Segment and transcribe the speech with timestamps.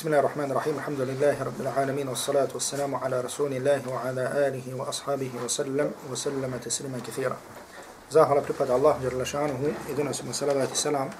[0.00, 4.64] بسم الله الرحمن الرحيم الحمد لله رب العالمين والصلاة والسلام على رسول الله وعلى آله
[4.80, 7.36] وأصحابه وسلم وسلم تسليما كثيرا
[8.10, 9.60] زاهر لبقد الله جل شانه
[9.92, 11.10] إذن اسم صلوات السلام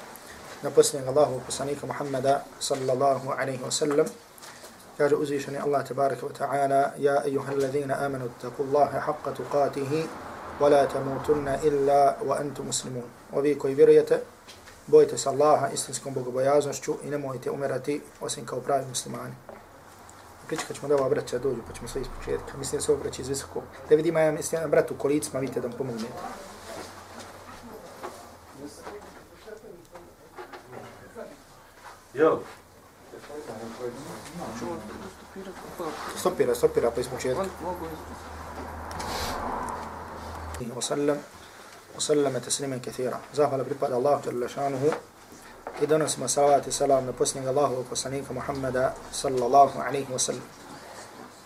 [0.64, 4.06] نبسني الله وبسانيك محمد صلى الله عليه وسلم
[4.98, 10.06] كاج أزيشني الله تبارك وتعالى يا أيها الذين آمنوا اتقوا الله حق تقاته
[10.60, 14.18] ولا تموتن إلا وأنتم مسلمون وبيكو بريته
[14.89, 19.35] bojite se Allaha istinskom bogobojaznošću i nemojte umirati osim kao pravi muslimani.
[20.47, 22.57] Pričat ćemo da ova braća dođu, pa ćemo sve ispočetka.
[22.57, 23.61] Mislim da se ovo braća iz visoko.
[23.89, 26.13] Da vidim, ja mislim, jedan brat u kolicima, vidite da mu pomognete.
[32.13, 32.39] Jo.
[36.17, 37.45] Stopira, stopira, pa ispočetka.
[40.75, 41.19] وسلم
[41.97, 44.91] وسلم تسليما كثيرا زاهل بريباد الله جل شانه
[45.81, 50.41] إذا نسمى صلوات السلام نبسنك الله وقصنيك محمد صلى الله عليه وسلم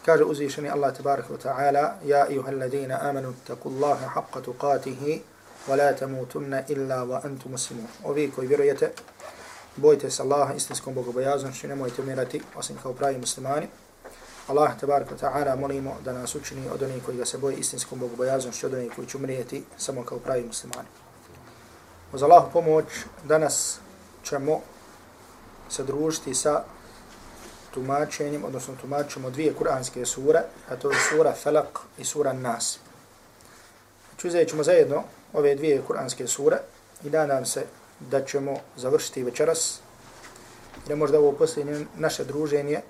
[0.05, 5.21] كاج أزيشني الله تبارك وتعالى يا أيها الذين آمنوا اتقوا الله حق تقاته
[5.67, 8.81] ولا تموتن إلا وأنتم مسلمون وبيكو يبريت
[9.77, 13.69] بويتس الله استنسكم بوكو بيازن شنمو يتميرتي وسنكو براي مسلماني
[14.48, 17.98] Allah tabarak wa ta'ala molimo da nas učini od onih koji ga se boje istinskom
[17.98, 20.88] bogobojaznošću, od onih koji će umrijeti samo kao pravi muslimani.
[22.12, 22.84] Uz Allahu pomoć
[23.24, 23.78] danas
[24.24, 24.60] ćemo
[25.70, 26.64] se družiti sa
[27.74, 32.78] tumačenjem, odnosno tumačimo dvije kuranske sure, a to je sura Felak i sura Nas.
[34.08, 36.58] Znači, uzet ćemo zajedno ove dvije kuranske sure
[37.04, 37.66] i nadam se
[38.00, 39.80] da ćemo završiti večeras,
[40.88, 42.80] jer možda ovo posljednje naše druženje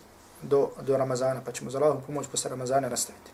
[0.42, 3.30] do, do Ramazana, pa ćemo za Allahom pomoć posle Ramazana nastaviti.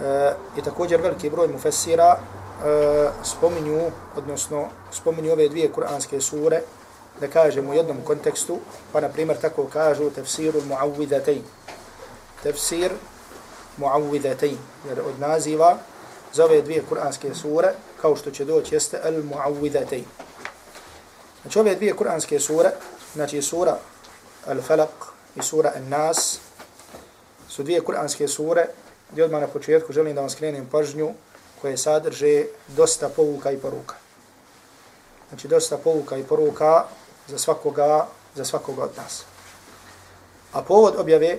[0.00, 3.80] E, I također veliki broj mufessira e, spominju,
[4.16, 6.60] odnosno spominju ove dvije kuranske sure,
[7.20, 8.58] da kažemo u jednom kontekstu,
[8.92, 11.42] pa na primjer tako kažu tefsiru mu'avvidatein.
[12.42, 12.92] Tefsir
[13.78, 14.56] mu'avvidatein,
[14.88, 15.76] jer od naziva
[16.32, 17.72] za ove dvije kuranske sure,
[18.02, 20.04] kao što će doći, jeste al mu'avvidatein.
[21.42, 22.70] Znači ove dvije kuranske sure,
[23.14, 23.76] znači sura
[24.46, 26.38] al-Falaq, i sura An-Nas
[27.48, 28.66] su dvije kuranske sure
[29.12, 31.14] gdje odmah na početku želim da vam skrenem pažnju
[31.62, 33.94] koje sadrže dosta povuka i poruka.
[35.28, 36.84] Znači dosta povuka i poruka
[37.28, 39.24] za svakoga, za svakoga od nas.
[40.52, 41.38] A povod objave e,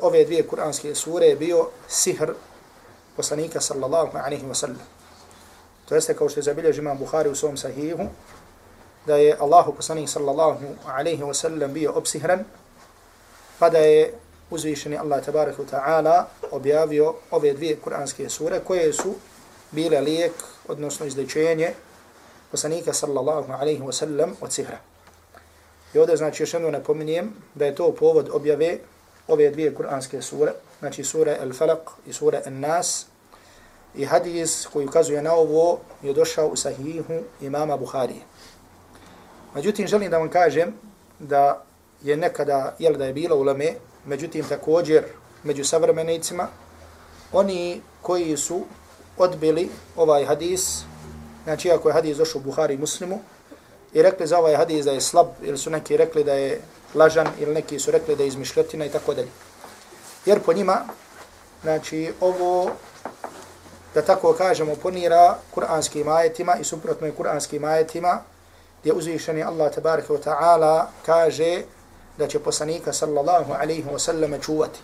[0.00, 2.32] ove dvije kuranske sure je bio sihr
[3.16, 4.82] poslanika sallallahu alaihi wa sallam.
[5.88, 8.02] To jeste kao što je zabilježi imam Buhari u svom sahihu,
[9.06, 12.44] da je Allahu poslanik sallallahu alaihi wa sallam bio obsihran,
[13.58, 14.14] pa da je
[14.50, 19.14] uzvišeni Allah tabaraka ta'ala objavio ove dvije kuranske sure koje su
[19.70, 20.32] bile lijek,
[20.68, 21.74] odnosno izlečenje
[22.50, 24.78] poslanika sallallahu alaihi wa sallam od sihra.
[25.94, 28.78] I ovdje znači još jedno napominjem da je to povod objave
[29.28, 33.06] ove dvije kuranske sure, znači sure Al-Falaq i sure An-Nas,
[33.94, 38.20] i hadis koji ukazuje na ovo je došao u sahihu imama Buharije.
[39.54, 40.74] Međutim, želim da vam kažem
[41.18, 41.64] da
[42.02, 43.72] je nekada, jel da je bilo uleme,
[44.06, 45.04] međutim također
[45.42, 46.48] među savremenicima,
[47.32, 48.64] oni koji su
[49.18, 50.84] odbili ovaj hadis,
[51.44, 53.20] znači ako je hadis došao u Buhari muslimu,
[53.92, 56.60] i rekli za ovaj hadis da je slab, ili su neki rekli da je
[56.94, 59.28] lažan, ili neki su rekli da je izmišljotina i tako dalje.
[60.26, 60.80] Jer po njima,
[61.62, 62.70] znači ovo,
[63.94, 68.20] da tako kažemo, ponira kuranskim ajetima i suprotno je kuranskim ajetima,
[68.82, 71.62] gdje uzvišeni Allah tabaraka wa ta'ala kaže
[72.18, 74.80] da će poslanika sallallahu alaihi wa sallam čuvati.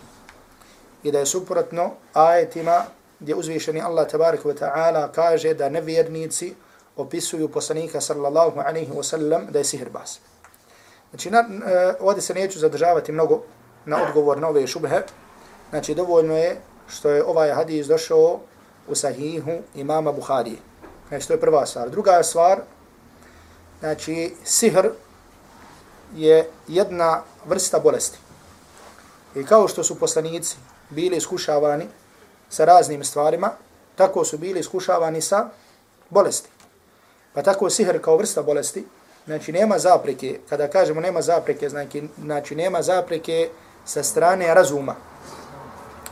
[1.03, 2.83] I da je suprotno ajetima
[3.19, 6.55] gdje uzvišeni Allah tabaraka wa ta'ala kaže da nevjernici
[6.95, 10.19] opisuju poslanika sallallahu alaihi wa sallam da je sihirbas.
[11.09, 13.41] Znači, na, uh, ovdje se neću zadržavati mnogo
[13.85, 15.01] na odgovor na ove šubhe.
[15.69, 18.39] Znači, dovoljno je što je ovaj hadis došao
[18.87, 20.57] u sahihu imama Buharije.
[21.07, 21.89] Znači, to je prva stvar.
[21.89, 22.59] Druga stvar,
[23.79, 24.89] Znači, sihr
[26.15, 28.17] je jedna vrsta bolesti.
[29.35, 30.57] I kao što su poslanici
[30.89, 31.87] bili iskušavani
[32.49, 33.51] sa raznim stvarima,
[33.95, 35.49] tako su bili iskušavani sa
[36.09, 36.49] bolesti.
[37.33, 38.85] Pa tako sihr kao vrsta bolesti,
[39.25, 43.49] znači nema zapreke, kada kažemo nema zapreke, znači, znači nema zapreke
[43.85, 44.95] sa strane razuma.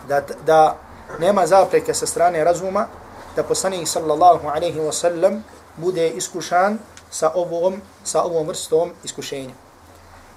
[0.07, 0.77] Da, da
[1.19, 2.87] nema zapreke sa strane razuma,
[3.35, 5.43] da poslanik sallallahu alaihi wa sallam
[5.77, 6.79] bude iskušan
[7.11, 9.53] sa ovom, sa ovom vrstom iskušenja.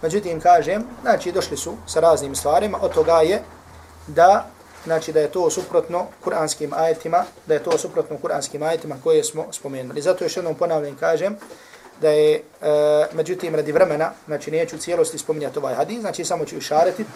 [0.02, 3.42] Međutim, kažem, znači, došli su sa raznim stvarima, od toga je
[4.06, 4.46] da,
[4.84, 9.46] znači, da je to suprotno kuranskim ajetima, da je to suprotno kuranskim ajetima koje smo
[9.52, 10.02] spomenuli.
[10.02, 11.36] Zato još jednom ponavljam, kažem,
[12.00, 12.42] da je, e,
[13.12, 17.06] međutim, radi vremena, znači neću cijelosti spominjati ovaj hadis, znači samo ću išaretit.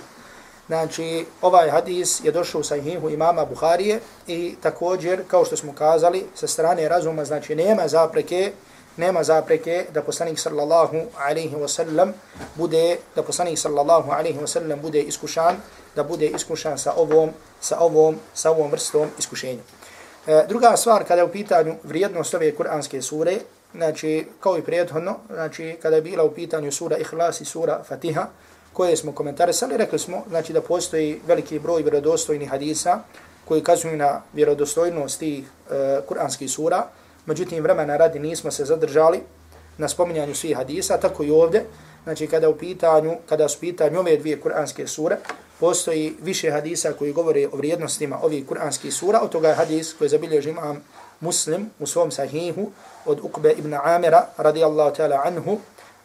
[0.67, 6.27] Znači, ovaj hadis je došao sa sahihu imama Buharije i također, kao što smo kazali,
[6.35, 8.53] sa strane razuma, znači nema zapreke,
[8.97, 10.97] nema zapreke da poslanik sallallahu
[11.29, 12.13] alaihi wa sallam
[12.55, 15.57] bude, da poslanik sallallahu alaihi wa sallam bude iskušan,
[15.97, 17.31] da bude iskušan sa ovom,
[17.61, 19.63] sa ovom, sa ovom vrstom iskušenja.
[20.27, 23.39] E, druga stvar, kada je u pitanju vrijednost ove kuranske sure,
[23.75, 28.27] znači, kao i prethodno, znači, kada je bila u pitanju sura Ihlas i sura Fatiha,
[28.73, 32.99] koje smo komentarisali, rekli smo, znači, da postoji veliki broj vjerodostojnih hadisa
[33.45, 36.87] koji kazuju na vjerodostojnost tih e, kuranskih sura,
[37.27, 39.21] međutim, vremena radi nismo se zadržali
[39.79, 41.65] na spominjanju svih hadisa, tako i ovdje,
[42.05, 45.17] znači, kada u pitanju, kada su pitanju ove dvije kuranske sure,
[45.61, 50.11] postoji više hadisa koji govore o vrijednostima ovih kuranskih sura, od toga je hadis koji
[50.11, 50.83] zabilježi imam
[51.21, 52.71] muslim u svom sahihu
[53.07, 55.59] od Ukbe ibn Amira radijallahu ta'ala anhu,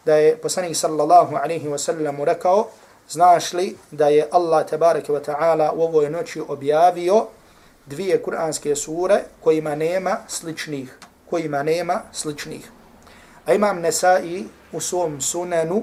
[0.04, 2.68] da je poslanik sallallahu alaihi wa sallam rekao,
[3.08, 7.26] znaš li da je Allah tabaraka wa ta'ala u ovoj noći objavio
[7.86, 10.98] dvije kuranske sure kojima nema sličnih,
[11.30, 12.70] kojima nema sličnih.
[13.46, 15.82] A imam Nesai u svom sunanu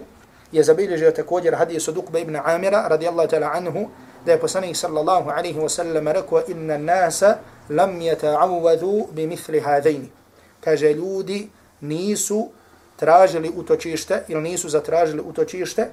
[0.52, 3.90] je zabilježio također hadis od Ukbe ibn Amira radijallahu ta'ala anhu
[4.26, 7.38] da je poslanik sallallahu alaihi wa sallam rekao inna nasa
[7.70, 10.10] lam yata'awadu bi mithli hadaini.
[10.64, 11.50] Kaže ljudi
[11.82, 12.50] nisu
[12.96, 15.88] tražili utočište ili nisu zatražili utočište,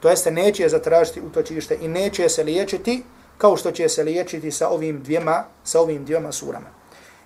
[0.00, 3.02] to jeste neće zatražiti utočište i neće se liječiti
[3.38, 6.79] kao što će se liječiti sa ovim dvijema, sa ovim dvijema surama.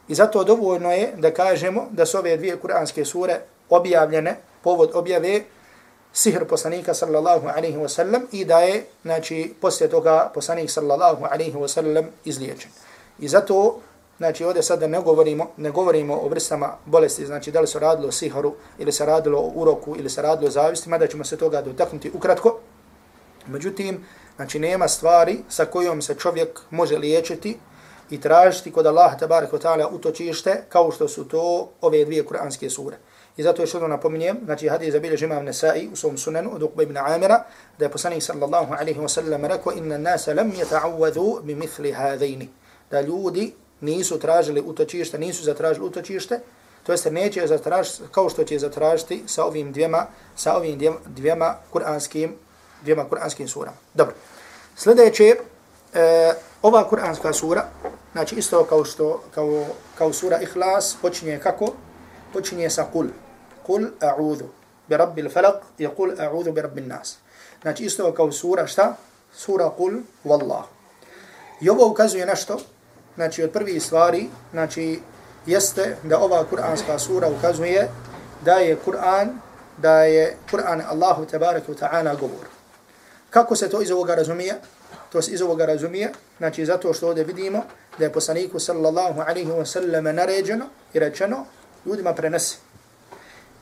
[0.08, 3.40] I zato dovoljno je da kažemo da su ove dvije kuranske sure
[3.70, 5.40] objavljene, povod objave
[6.12, 11.56] sihr poslanika sallallahu alaihi wa sallam i da je, znači, poslije toga poslanik sallallahu alaihi
[11.56, 12.70] wa sallam izliječen.
[13.18, 13.80] I zato,
[14.18, 18.08] znači, ovdje sada ne govorimo, ne govorimo o vrstama bolesti, znači, da li se radilo
[18.08, 21.36] o sihru, ili se radilo o uroku, ili se radilo o zavisti, mada ćemo se
[21.36, 22.58] toga dotaknuti ukratko.
[23.46, 24.04] Međutim,
[24.36, 27.58] znači, nema stvari sa kojom se čovjek može liječiti
[28.10, 32.96] i tražiti kod Allaha tabaraka ta'ala utočište, kao što su to ove dvije kuranske sure.
[33.36, 36.82] I zato još jedno napominjem, znači hadis zabilje imam Nesai u svom sunanu od Uqba
[36.82, 37.44] ibn Amira,
[37.78, 42.48] da je poslanik sallallahu alaihi wa sallam rekao, inna nasa lam yata'awadu bi mithli hadhejni.
[42.90, 46.40] Da ljudi nisu tražili utočište, nisu zatražili utočište,
[46.82, 52.36] to jeste neće zatražiti kao što će zatražiti sa ovim dvijema, sa ovim dvijema kuranskim,
[52.82, 53.76] dvijema kuranskim surama.
[53.94, 54.14] Dobro.
[54.76, 55.36] Sljedeće,
[55.94, 56.34] e,
[56.64, 57.64] ova kuranska sura,
[58.12, 59.64] znači isto kao što kao,
[59.98, 61.72] kao sura Ikhlas, počinje kako?
[62.32, 63.06] Počinje sa kul.
[63.62, 64.48] Kul a'udhu
[64.88, 67.18] bi rabbil falak i kul a'udhu bi rabbil nas.
[67.62, 68.96] Znači isto kao sura šta?
[69.34, 69.92] Sura kul
[70.24, 70.62] wallah.
[71.60, 72.58] I ovo ukazuje nešto,
[73.14, 75.00] znači od prvih stvari, znači
[75.46, 77.88] jeste da ova kuranska sura ukazuje
[78.44, 79.28] da je Kur'an,
[79.76, 82.46] da je Kur'an Allahu tabaraka ve ta'ala govor.
[83.30, 84.60] Kako se to iz ovoga razumije?
[85.13, 87.63] To se iz ovoga razumije, znači zato što ovdje vidimo
[87.97, 91.45] da je poslaniku sallallahu alaihi wa sallam naređeno i rečeno
[91.85, 92.55] ljudima prenese.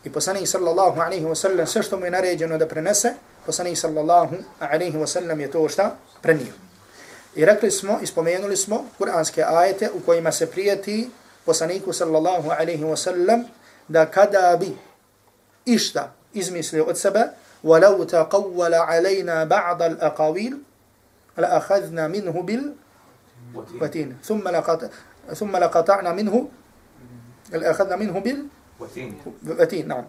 [0.04, 3.14] I poslanik sallallahu alaihi wa sallam sve što mu je naređeno da prenese,
[3.46, 6.54] poslanik sallallahu alaihi wa sallam je to šta prenio.
[7.36, 11.10] I rekli smo, ispomenuli smo kuranske ajete u kojima se prijeti
[11.46, 13.44] poslaniku sallallahu alaihi wa sallam
[13.88, 14.78] da kada bi
[15.66, 17.22] išta izmislio od sebe,
[17.64, 20.58] ولو تقول علينا بعض الأقاويل
[21.38, 22.42] لأخذنا منه
[23.54, 24.88] بالوتين ثم لقطع
[25.34, 26.50] ثم لقطعنا منه
[27.52, 28.48] لأخذنا منه بال
[29.42, 30.06] Vatin, naam.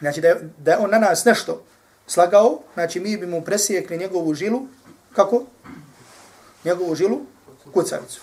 [0.00, 1.64] Znači da je, da je on na nas nešto
[2.06, 4.66] slagao, znači mi bi mu presijekli njegovu žilu,
[5.14, 5.42] kako?
[6.64, 7.20] Njegovu žilu,
[7.72, 8.20] kucavicu.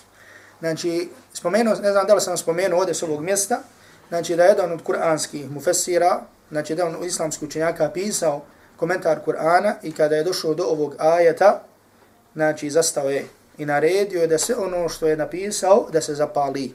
[0.60, 3.62] Znači, spomenuo, ne znam da li sam spomenuo ovdje s ovog mjesta,
[4.08, 8.42] znači da je jedan od kuranskih mufessira, znači da je on u islamsku učenjaka pisao
[8.76, 11.62] komentar Kur'ana i kada je došao do ovog ajeta,
[12.33, 13.25] znači zastao je
[13.57, 16.73] i naredio je da se ono što je napisao da se zapali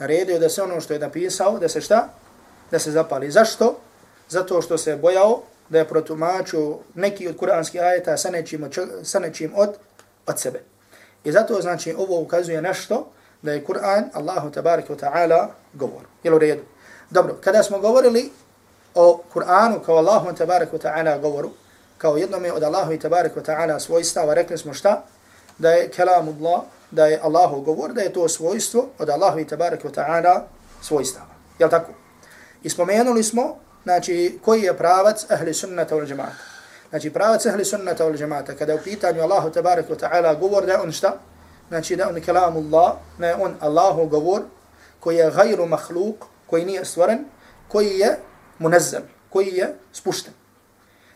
[0.00, 2.08] naredio je da se ono što je napisao, da se šta?
[2.70, 3.30] Da se zapali.
[3.30, 3.76] Zašto?
[4.28, 8.70] Zato što se bojao da je protumačio neki od kuranskih ajeta sa nečim,
[9.02, 9.76] sa nečim od,
[10.26, 10.62] od sebe.
[11.24, 13.06] I zato znači ovo ukazuje nešto
[13.42, 16.02] da je Kur'an Allahu tabarik wa ta'ala govor.
[16.24, 16.62] Jel u redu?
[17.10, 18.30] Dobro, kada smo govorili
[18.94, 21.50] o Kur'anu kao Allahu tabarik wa ta'ala govoru,
[22.00, 25.02] kao jednome od Allahu tabarik wa ta'ala svojstava, rekli smo šta?
[25.58, 29.88] Da je kelamullah, da je Allahu govor, da je to svojstvo od Allahu i tabaraka
[29.88, 30.40] wa ta'ala
[30.82, 31.34] svojstava.
[31.58, 31.92] Jel tako?
[32.62, 36.40] I spomenuli smo, znači, koji je pravac ahli sunnata ul džemata.
[36.90, 40.66] Znači, pravac ahli sunnata ul džemata, kada je u pitanju Allahu tabaraka wa ta'ala govor,
[40.66, 41.18] da je on šta?
[41.68, 44.42] Znači, da on kelamullah, da je on Allahu govor,
[45.00, 47.24] koji je gajru mahluk, koji nije stvoren,
[47.68, 48.18] koji je
[48.58, 50.39] munazzal, koji je spušten.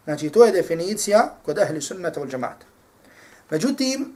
[0.05, 2.67] Znači, to je definicija kod ahli sunnata wal džamata.
[3.51, 4.13] Međutim,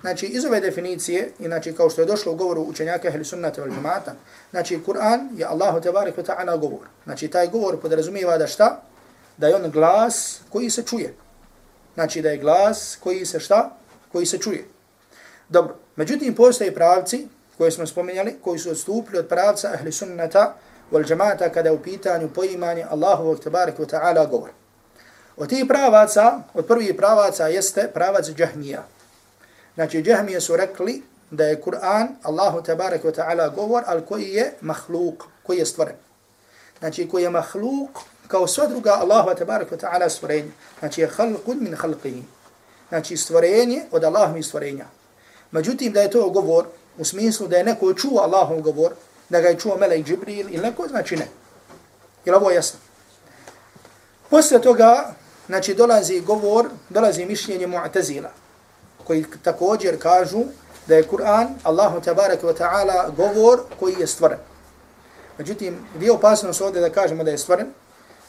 [0.00, 3.62] znači, iz ove definicije, i znači, kao što je došlo u govoru učenjaka ahli sunnata
[3.62, 4.14] wal džamata,
[4.50, 6.86] znači, Kur'an je Allahu tebarek wa ta'ala govor.
[7.04, 8.82] Znači, taj govor podrazumijeva da šta?
[9.36, 11.14] Da je on glas koji se čuje.
[11.94, 13.76] Znači, da je glas koji se šta?
[14.12, 14.64] Koji se čuje.
[15.48, 17.28] Dobro, međutim, postoje pravci
[17.58, 20.54] koje smo spomenjali, koji su odstupili od pravca ahli sunnata
[20.92, 24.50] wal džamata kada je u pitanju poimanje Allahu tebarek wa ta'ala govor.
[25.40, 28.82] Od tih pravaca, od prvih pravaca jeste pravac džahmija.
[29.74, 34.52] Znači, džahmije su rekli da je Kur'an, Allahu tabarak wa ta'ala govor, ali koji je
[34.60, 35.94] mahluk, koji je stvoren.
[36.78, 40.50] Znači, koji je mahluk, kao sva druga Allahu tabarak wa ta'ala stvorenja.
[40.78, 42.22] Znači, je halqun min halqihi.
[42.88, 44.86] Znači, stvorenje od Allahom stvorenja.
[45.50, 46.66] Međutim, da je to govor,
[46.98, 48.92] u smislu da je neko čuo Allahom govor,
[49.28, 51.28] da ga je čuo Melek Džibril ili neko, znači ne.
[52.24, 52.80] Jel ovo je jasno?
[54.30, 55.14] Posle toga,
[55.50, 58.28] znači dolazi govor, dolazi mišljenje Mu'tazila,
[59.06, 60.42] koji također kažu
[60.86, 64.38] da je Kur'an, Allahu tabaraka wa ta'ala, govor koji je stvoren.
[65.38, 67.66] Međutim, gdje opasnost ovdje da kažemo da je stvoren?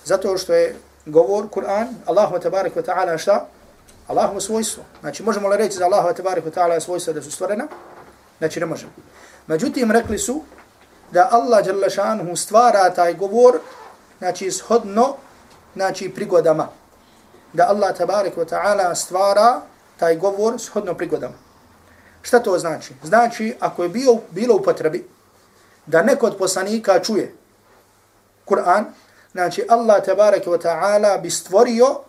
[0.05, 0.75] Zato što je
[1.05, 3.45] govor Kur'an, Allahu tabaraka wa ta'ala šta?
[4.07, 4.83] Allahu svojstvo.
[5.01, 7.67] Znači, možemo li reći za Allahu tabaraka wa ta'ala svojstvo da su stvorena?
[8.37, 8.91] Znači, ne možemo.
[9.47, 10.41] Međutim, rekli su
[11.11, 11.65] da Allah
[12.35, 13.59] stvara taj govor,
[14.19, 15.15] znači, shodno,
[15.75, 16.80] znači, prigodama
[17.53, 19.61] da Allah tabarik wa ta'ala stvara
[19.97, 21.33] taj govor shodno prigodama.
[22.21, 22.93] Šta to znači?
[23.03, 25.07] Znači, ako je bio, bilo u potrebi
[25.85, 27.35] da neko od poslanika čuje
[28.45, 28.83] Kur'an,
[29.31, 31.99] znači Allah tabarik wa ta'ala bi stvorio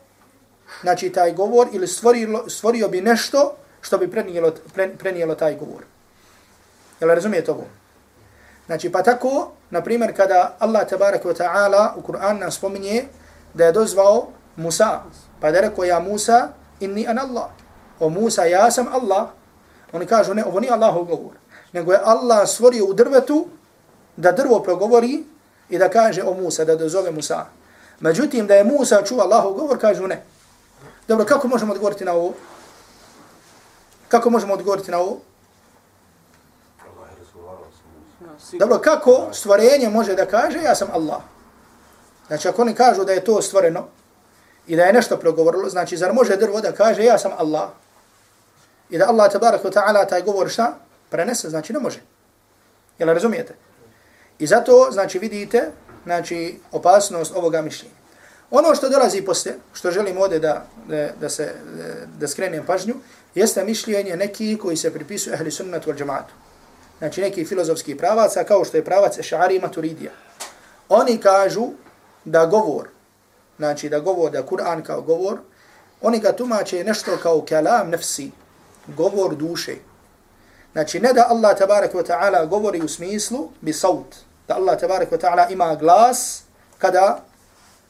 [0.82, 4.52] znači taj govor ili stvorio, stvorio bi nešto što bi prenijelo,
[4.98, 5.82] prenijelo taj govor.
[7.00, 7.64] Jel razumijete ovo?
[8.66, 13.04] Znači, pa tako, na primjer, kada Allah tabarak wa ta'ala u Kur'an nas spominje
[13.54, 15.02] da je dozvao Musa,
[15.42, 16.48] Pa da rekao ja Musa,
[16.80, 17.50] inni an Allah.
[18.00, 19.28] O Musa, ja sam Allah.
[19.92, 21.34] Oni kažu, ne, ovo nije Allahov govor.
[21.72, 23.46] Nego je Allah stvorio u drvetu
[24.16, 25.24] da drvo progovori
[25.68, 27.46] i da kaže o Musa, da dozove Musa.
[28.00, 30.22] Međutim, da je Musa čuo Allahov govor, kažu ne.
[31.08, 32.34] Dobro, kako možemo odgovoriti na ovo?
[34.08, 35.18] Kako možemo odgovoriti na ovo?
[38.52, 41.20] Dobro, kako stvorenje može da kaže ja sam Allah?
[42.26, 43.86] Znači, ako oni kažu da je to stvoreno,
[44.66, 47.70] i da je nešto progovorilo, znači zar može drvo da kaže ja sam Allah?
[48.90, 50.74] I da Allah tabaraka ta'ala taj govor šta?
[51.10, 52.00] Prenese, znači ne može.
[52.98, 53.54] Jel razumijete?
[54.38, 55.70] I zato, znači vidite,
[56.04, 57.94] znači opasnost ovoga mišljenja.
[58.50, 61.54] Ono što dolazi posle, što želim ovdje da, da, da, se,
[62.18, 62.94] da skrenem pažnju,
[63.34, 66.34] jeste mišljenje neki koji se pripisuju ahli sunnatu al džamatu.
[66.98, 70.10] Znači neki filozofski pravaca, kao što je pravac Eš'ari i Maturidija.
[70.88, 71.68] Oni kažu
[72.24, 72.88] da govor,
[73.62, 75.38] znači da govor, da Kur'an kao govor,
[76.00, 78.30] oni ga tumače nešto kao kalam nefsi,
[78.86, 79.76] govor duše.
[80.72, 84.16] Znači ne da Allah tabarak wa ta'ala govori u smislu bi saut,
[84.48, 86.42] da Allah tabarak wa ta'ala ima glas
[86.78, 87.22] kada,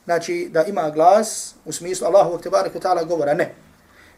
[0.04, 3.54] znači da ima glas u smislu Allahu tabarak wa ta'ala govora, ne.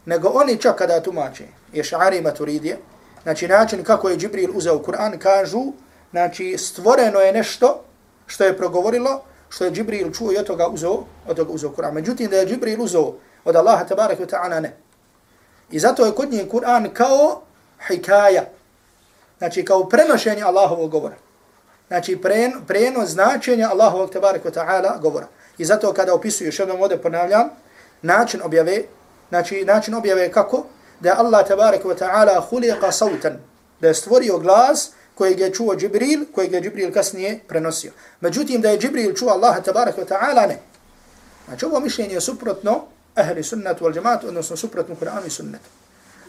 [0.05, 2.77] Nego oni čak kada tumače, je ša'ari maturidije,
[3.23, 5.63] znači način kako je Džibril uzeo Kur'an, kažu,
[6.11, 7.83] znači stvoreno je nešto
[8.27, 9.21] što je progovorilo,
[9.55, 11.93] što je Džibril čuo i od toga uzeo, od toga uzeo Kur'an.
[11.93, 13.13] Međutim, da je Džibril uzeo
[13.45, 14.75] od Allaha tabarak wa ta'ala ne.
[15.71, 17.41] I zato je kod njih Kur'an kao
[17.87, 18.43] hikaja.
[19.37, 21.15] Znači, kao prenošenje Allahovog govora.
[21.87, 25.27] Znači, pren, preno značenje Allahovog tabarak wa ta'ala govora.
[25.57, 27.49] I zato kada opisuju, još jednom ovdje ponavljam,
[28.01, 28.83] način objave,
[29.29, 30.65] znači način objave kako?
[30.99, 33.39] Da je Allah tabarak wa ta'ala huliqa sautan,
[33.81, 37.92] da je stvorio glas, kojeg je čuo Džibril, kojeg je Džibril kasnije prenosio.
[38.20, 40.58] Međutim, da je Džibril čuo Allaha tabarak wa ta'ala, ne.
[41.46, 45.68] Znači, ovo mišljenje je suprotno ahli sunnatu wal džematu, odnosno suprotno Kur'anu i sunnetu.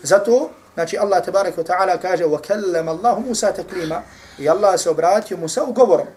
[0.04, 4.02] Zato, znači, Allah tabarak wa ta'ala kaže وَكَلَّمَ اللَّهُ مُسَا تَكْلِيمًا
[4.40, 6.08] i Allah se obratio Musa u govorom.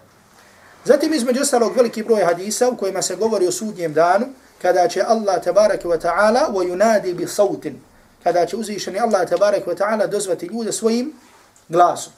[0.85, 4.25] Zatim, između ostalog, veliki broj hadisa u kojima se govori o sudnjem danu,
[4.61, 7.73] kada će Allah tabarak wa ta'ala وَيُنَادِ بِصَوْتٍ
[8.23, 11.13] kada će uzvišeni Allah tabarak wa ta'ala dozvati ljude svojim
[11.69, 12.13] glasom.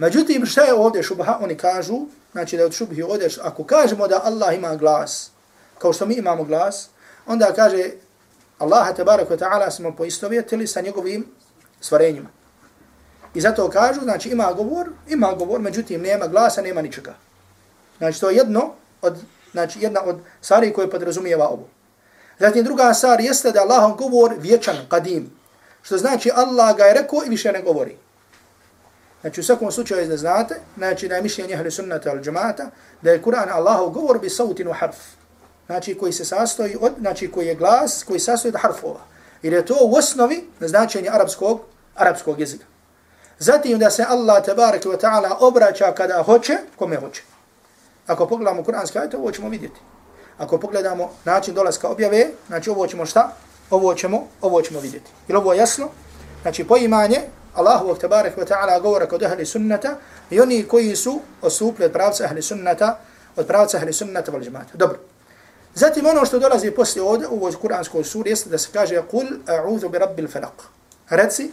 [0.00, 1.38] Međutim, šta je ovdje šubha?
[1.40, 1.98] Oni kažu,
[2.32, 5.30] znači da je od šubhi ovdje, ako kažemo da Allah ima glas,
[5.78, 6.88] kao što mi imamo glas,
[7.26, 7.90] onda kaže
[8.58, 11.26] Allah tabaraka ta'ala smo poistovjetili sa njegovim
[11.80, 12.28] stvarenjima.
[13.34, 17.14] I zato kažu, znači ima govor, ima govor, međutim nema glasa, nema ničega.
[17.98, 19.18] Znači to je jedno od,
[19.52, 21.68] znači jedna od stvari koje podrazumijeva ovo.
[22.38, 25.30] Zatim druga stvar jeste da Allah govor vječan, kadim,
[25.82, 27.96] što znači Allah ga je rekao i više ne govori.
[29.20, 32.70] Znači u svakom slučaju da znate, znači da je mišljenje ahli sunnata al džemata,
[33.02, 34.96] da je Kur'an Allahov govor bi sautin u harf.
[35.66, 39.00] Znači koji se sastoji od, znači koji je glas, koji se sastoji od harfova.
[39.42, 41.60] Jer je to u osnovi značenje arapskog,
[41.94, 42.64] arapskog jezika.
[43.38, 47.22] Zatim da se Allah tabaraka wa ta'ala obraća kada hoće, kome hoće.
[48.06, 49.80] Ako pogledamo kuranske ajte, ovo ćemo vidjeti.
[50.38, 53.32] Ako pogledamo način dolaska objave, znači ovo ćemo šta?
[53.70, 55.10] Ovo ćemo, ovo ćemo vidjeti.
[55.28, 55.88] Ili ovo je jasno?
[56.42, 57.20] Znači poimanje
[57.54, 59.96] Allahu tabarak wa ta'ala govora kod ahli sunnata
[60.30, 62.98] i oni koji su osupli od pravca ahli sunnata,
[63.36, 64.70] od pravca ahli sunnata val džemata.
[64.74, 64.98] Dobro.
[65.74, 69.26] Zatim ono što dolazi poslije ovdje u ovoj kuranskoj suri jeste da se kaže Kul
[69.46, 70.66] a'udhu bi rabbil falaq.
[71.08, 71.50] Reci,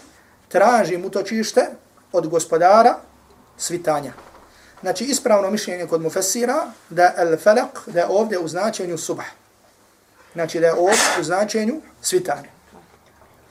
[0.48, 1.68] tražim utočište
[2.12, 2.96] od gospodara
[3.58, 4.14] svitanja.
[4.82, 9.26] Znači ispravno mišljenje kod mufessira da al falaq da je ovdje u značenju subah.
[10.34, 12.50] Znači da je ovdje u značenju svitanja.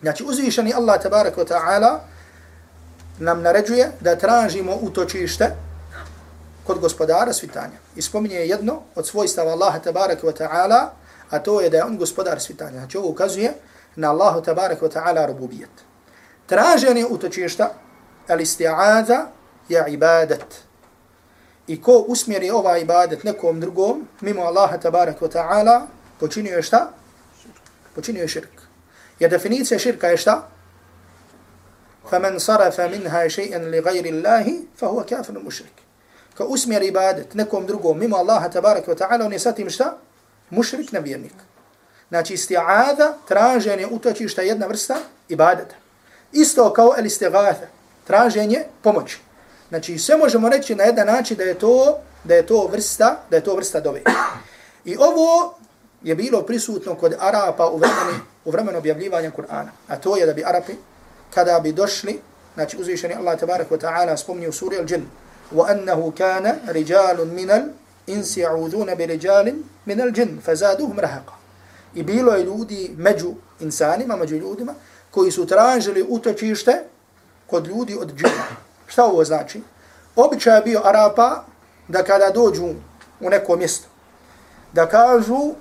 [0.01, 1.99] Znači uzvišeni Allah tabarak wa ta'ala
[3.19, 5.57] nam naređuje da tražimo utočište
[6.67, 7.79] kod gospodara svitanja.
[7.97, 10.89] I spominje jedno od svojstava Allaha tabaraka wa ta'ala,
[11.31, 12.79] a to je da je on gospodar svitanja.
[12.79, 13.53] Znači ovo ukazuje
[13.97, 15.71] na Allahu tabaraka wa ta'ala rububijet.
[16.47, 17.71] Traženje utočišta,
[18.29, 19.27] al isti'aza
[19.69, 20.63] je ibadet.
[21.67, 25.81] I ko usmjeri ova ibadet nekom drugom, mimo Allaha tabaraka wa ta'ala,
[26.21, 26.91] počinio je šta?
[27.95, 28.61] Počinio je širk.
[29.19, 30.49] Jer definicija širka je šta?
[32.12, 35.82] فمن صرف منها شيئا لغير الله فهو كافر مشرك
[36.38, 39.98] ka usmjer ibadet nekom drugom mimo Allaha tabaraka wa ta'ala, on je satim šta?
[40.50, 41.34] Mušrik nevjernik.
[42.10, 44.98] Znači isti'ada, traženje utočišta jedna vrsta
[45.30, 45.76] ibadeta.
[46.32, 47.68] Isto kao el istigatha,
[48.08, 49.20] traženje pomoći.
[49.70, 53.36] Znači sve možemo reći na jedan način da je to da je to vrsta, da
[53.36, 54.02] je to vrsta dove.
[54.86, 55.56] I ovo
[56.04, 59.70] je bilo prisutno kod Arapa u vremenu, u vremenu objavljivanja Kur'ana.
[59.88, 60.74] A to je da bi Arapi,
[61.34, 62.20] kada bi došli,
[62.54, 65.02] znači uzvišeni Allah tabaraka wa ta'ala spomnio suri al-đin,
[65.56, 71.34] وأنه كان رجال من الإنس يعوذون برجال من الجن فزادوهم رهقا
[71.96, 74.74] I bilo je ljudi među insanima, među ljudima,
[75.12, 76.84] koji su tražili utočište
[77.48, 78.48] kod ljudi od džina.
[78.88, 79.62] Šta ovo znači?
[80.16, 81.44] Običaj je bio Arapa
[81.88, 82.66] da kada dođu
[83.20, 83.88] u neko mjesto,
[84.74, 85.54] da kažu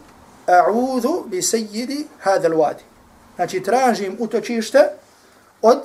[0.46, 2.82] a'udhu bi sejidi hadal wadi.
[3.36, 4.88] Znači tražim utočište
[5.65, 5.81] od,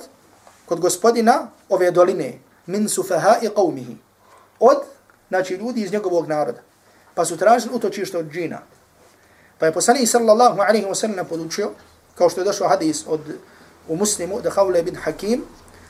[0.65, 3.95] kod gospodina ove doline, min sufahai qawmihi.
[4.59, 4.77] Od,
[5.29, 6.61] znači, ljudi iz njegovog naroda.
[7.15, 8.59] Pa su tražili utočište od džina.
[9.59, 11.71] Pa je poslanik sallallahu alaihi wa sallam podučio,
[12.15, 13.21] kao što je došao hadis od
[13.87, 15.43] u muslimu, da Havle bin Hakim,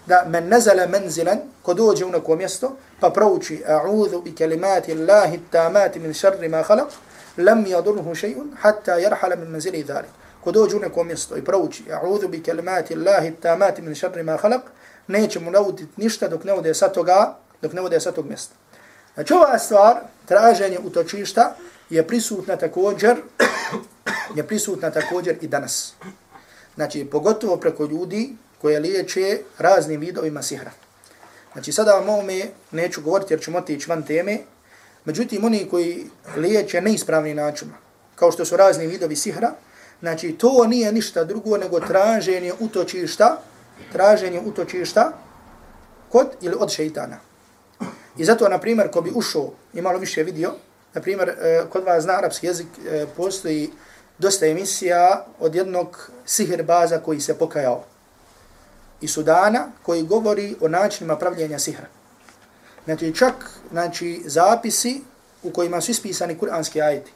[0.05, 5.39] da men nazala manzilan, ko dođe u neko mjesto, pa prouči, a'udhu bi kalimati Allahi
[5.51, 6.89] tamati min šarri ma khalaq,
[7.37, 10.11] lam yadurhu še'un, hatta jarhala min manzili dhalik.
[10.43, 14.37] Ko dođe u neko mjesto i prouči, a'udhu bi kalimati Allahi tamati min šarri ma
[14.37, 14.61] khalaq,
[15.07, 18.55] neće mu nauditi ništa dok ne ode sa toga, dok ne ode sa tog mjesta.
[19.13, 21.55] Znači ova stvar, traženje utočišta,
[21.89, 23.15] je prisutna također,
[24.37, 25.93] je prisutna također i danas.
[26.75, 30.71] Znači, pogotovo preko ljudi koje liječe raznim vidovima sihra.
[31.53, 34.37] Znači, sada vam ovome neću govoriti jer ćemo otići van teme,
[35.05, 37.71] međutim, oni koji liječe neispravni način,
[38.15, 39.51] kao što su razni vidovi sihra,
[40.01, 43.37] znači, to nije ništa drugo nego traženje utočišta,
[43.91, 45.11] traženje utočišta
[46.09, 47.17] kod ili od šeitana.
[48.17, 50.51] I zato, na primjer, ko bi ušao i malo više vidio,
[50.93, 53.69] na primjer, e, kod vas na arapski jezik e, postoji
[54.17, 57.83] dosta emisija od jednog sihirbaza koji se pokajao
[59.01, 61.87] i Sudana koji govori o načinima pravljenja sihra.
[62.85, 63.33] Znači, čak
[63.71, 65.01] znači, zapisi
[65.43, 67.11] u kojima su ispisani kuranski ajeti.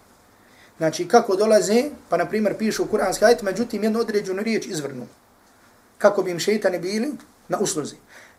[0.78, 5.08] Znači, kako dolaze, pa na primjer pišu kuranski ajeti, međutim, jednu određenu riječ izvrnu
[5.98, 7.12] kako bi im šeitani bili
[7.48, 7.96] na usluzi.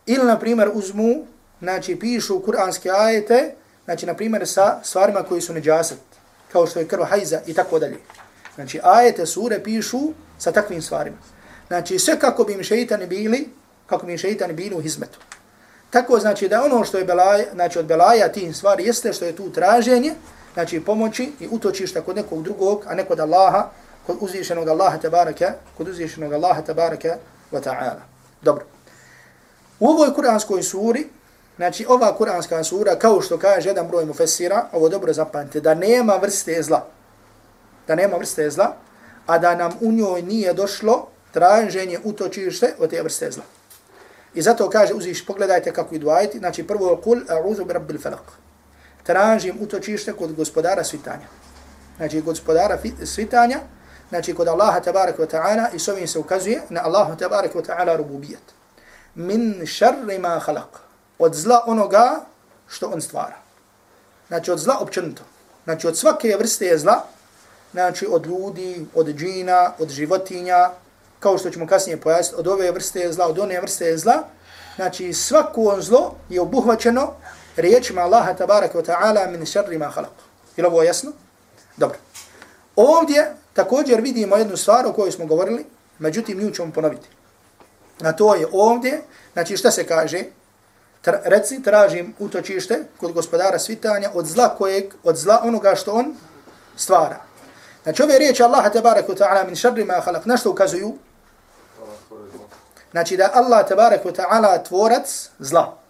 [0.06, 1.26] Ili, na primjer, uzmu,
[1.60, 5.98] znači, pišu kuranske ajete, znači, na primjer, sa stvarima koji su neđasat,
[6.52, 7.98] kao što je krv hajza i tako dalje.
[8.54, 10.00] Znači, ajete, sure pišu
[10.38, 11.16] sa takvim stvarima.
[11.68, 13.48] Znači, sve kako bi im šeitani bili,
[13.86, 15.18] kako bi im šeitani bili u hizmetu.
[15.90, 19.36] Tako znači da ono što je belaja, znači od belaja tih stvari jeste što je
[19.36, 20.14] tu traženje,
[20.56, 23.68] znači pomoći i utočišta kod nekog drugog, a ne kod Allaha,
[24.06, 27.18] kod uzvišenog Allaha tabaraka, kod uzvišenog Allaha tabaraka
[27.52, 28.00] wa ta'ala.
[28.42, 28.64] Dobro.
[29.80, 31.06] U ovoj kuranskoj suri,
[31.56, 36.16] znači ova kuranska sura, kao što kaže jedan broj mufessira, ovo dobro zapamte, da nema
[36.16, 36.86] vrste zla.
[37.86, 38.74] Da nema vrste zla,
[39.26, 43.44] a da nam u njoj nije došlo traženje utočište od te vrste zla.
[44.34, 48.45] I zato kaže, uziš, pogledajte kako idu ajti, znači prvo kul, a'udhu bi rabbil falak.
[49.06, 51.26] Tražim utočište kod gospodara svitanja.
[51.96, 53.60] Znači gospodara svitanja,
[54.08, 57.66] znači kod Allaha tabaraka wa ta'ala i s ovim se ukazuje na Allaha tabaraka wa
[57.66, 58.42] ta'ala rububijet.
[59.14, 60.86] Min šarri ma khalaq.
[61.18, 62.20] od zla onoga
[62.68, 63.36] što on stvara.
[64.28, 65.22] Znači od zla općenito.
[65.64, 67.04] Znači od svake vrste je zla,
[67.72, 70.70] znači od ljudi, od džina, od životinja,
[71.20, 74.24] kao što ćemo kasnije pojasniti, od ove vrste je zla, od one vrste je zla,
[74.76, 77.12] znači svako zlo je obuhvaćeno
[77.56, 80.10] riječima Allaha tabaraka wa ta'ala min šarri ma halak.
[80.56, 81.12] Je ovo jasno?
[81.76, 81.98] Dobro.
[82.76, 85.64] Ovdje također vidimo jednu stvar o kojoj smo govorili,
[85.98, 87.08] međutim nju ćemo ponoviti.
[88.00, 90.22] Na to je ovdje, znači šta se kaže?
[91.00, 96.16] Tra, reci, tražim utočište kod gospodara svitanja od zla kojeg, od zla onoga što on
[96.76, 97.20] stvara.
[97.82, 100.94] Znači ove riječi Allaha tabaraka wa ta'ala min šarri ma halak, na što ukazuju?
[102.90, 105.85] Znači da Allah tabaraka wa ta'ala tvorac zla.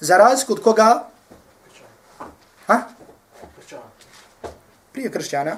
[0.00, 1.04] Za razliku od koga?
[2.66, 2.82] Ha?
[4.92, 5.56] Prije kršćana.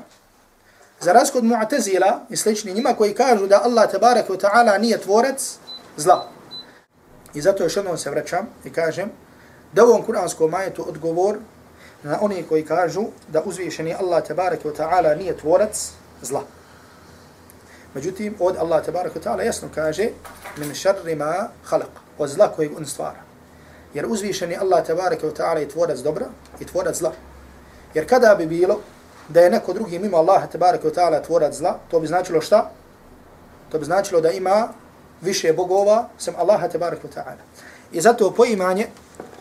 [1.01, 4.99] Za razliku od mu'tazila i slični njima koji kažu da Allah tabaraka wa ta'ala nije
[4.99, 5.57] tvorac
[5.97, 6.29] zla.
[7.35, 9.11] I zato još jednom se vraćam i kažem
[9.73, 11.39] da u ovom kuranskom majetu odgovor
[12.03, 15.91] na oni koji kažu da uzvišeni Allah tabaraka wa ta'ala nije tvorac
[16.23, 16.43] zla.
[17.95, 20.09] Međutim, od Allah tabaraka wa ta'ala jasno kaže
[20.57, 23.32] min šarri ma khalaq, od zla kojeg on stvara.
[23.95, 26.27] Jer uzvišeni Allah tabaraka wa ta'ala je tvorac dobra
[26.61, 27.13] i tvorac zla.
[27.95, 28.81] Jer kada bi bilo
[29.29, 32.71] da je neko drugi mimo Allaha tabaraka wa ta'ala tvorac zla, to bi značilo šta?
[33.69, 34.69] To bi značilo da ima
[35.21, 37.43] više bogova sem Allaha tabaraka wa ta'ala.
[37.93, 38.87] I zato poimanje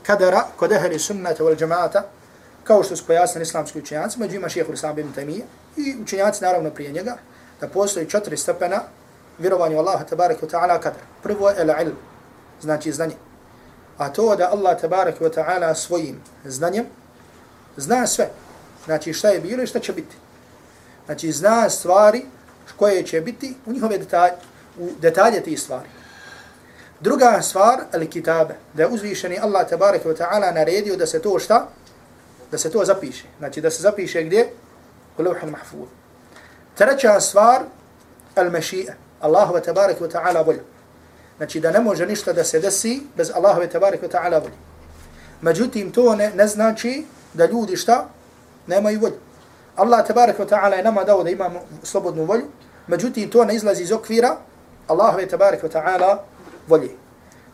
[0.03, 2.03] kadara kod ehli sunnata wal džamaata,
[2.63, 5.43] kao što su pojasnili islamski učenjaci, među ima šehehu Islam ibn Taymiyyah
[5.77, 7.17] i učenjaci naravno prije njega,
[7.61, 8.81] da postoji četiri stepena
[9.39, 11.01] vjerovanja Allaha tabaraka wa ta'ala kadar.
[11.23, 11.95] Prvo je ilm
[12.61, 13.15] znači znanje.
[14.01, 16.85] A to da Allah tabarak wa ta'ala svojim znanjem
[17.77, 18.29] zna sve.
[18.85, 20.15] Znači šta je bilo i šta će biti.
[21.05, 22.25] Znači zna stvari
[22.77, 24.33] koje će biti u njihove detalje,
[24.79, 25.89] u detalje tih stvari.
[26.99, 31.39] Druga stvar, ali kitabe, da je uzvišeni Allah tabarak wa ta'ala naredio da se to
[31.39, 31.67] šta?
[32.51, 33.25] Da se to zapiše.
[33.37, 34.49] Znači da se zapiše gdje?
[35.17, 35.89] U levhal mahfuz.
[36.75, 37.61] Treća stvar,
[38.35, 40.70] al-mashi'a, Allahu tabarak wa ta'ala volja.
[41.40, 44.56] Znači da ne može ništa da se desi bez Allahove tabaraka wa ta'ala volje.
[45.40, 47.04] Međutim, to ne, ne znači
[47.34, 48.08] da ljudi šta?
[48.66, 49.18] Nemaju volju.
[49.76, 52.44] Allah tabaraka wa ta'ala je nama dao da imamo slobodnu volju,
[52.86, 54.36] međutim to ne izlazi iz okvira
[54.86, 56.18] Allahove tabaraka wa ta'ala
[56.68, 56.90] volje.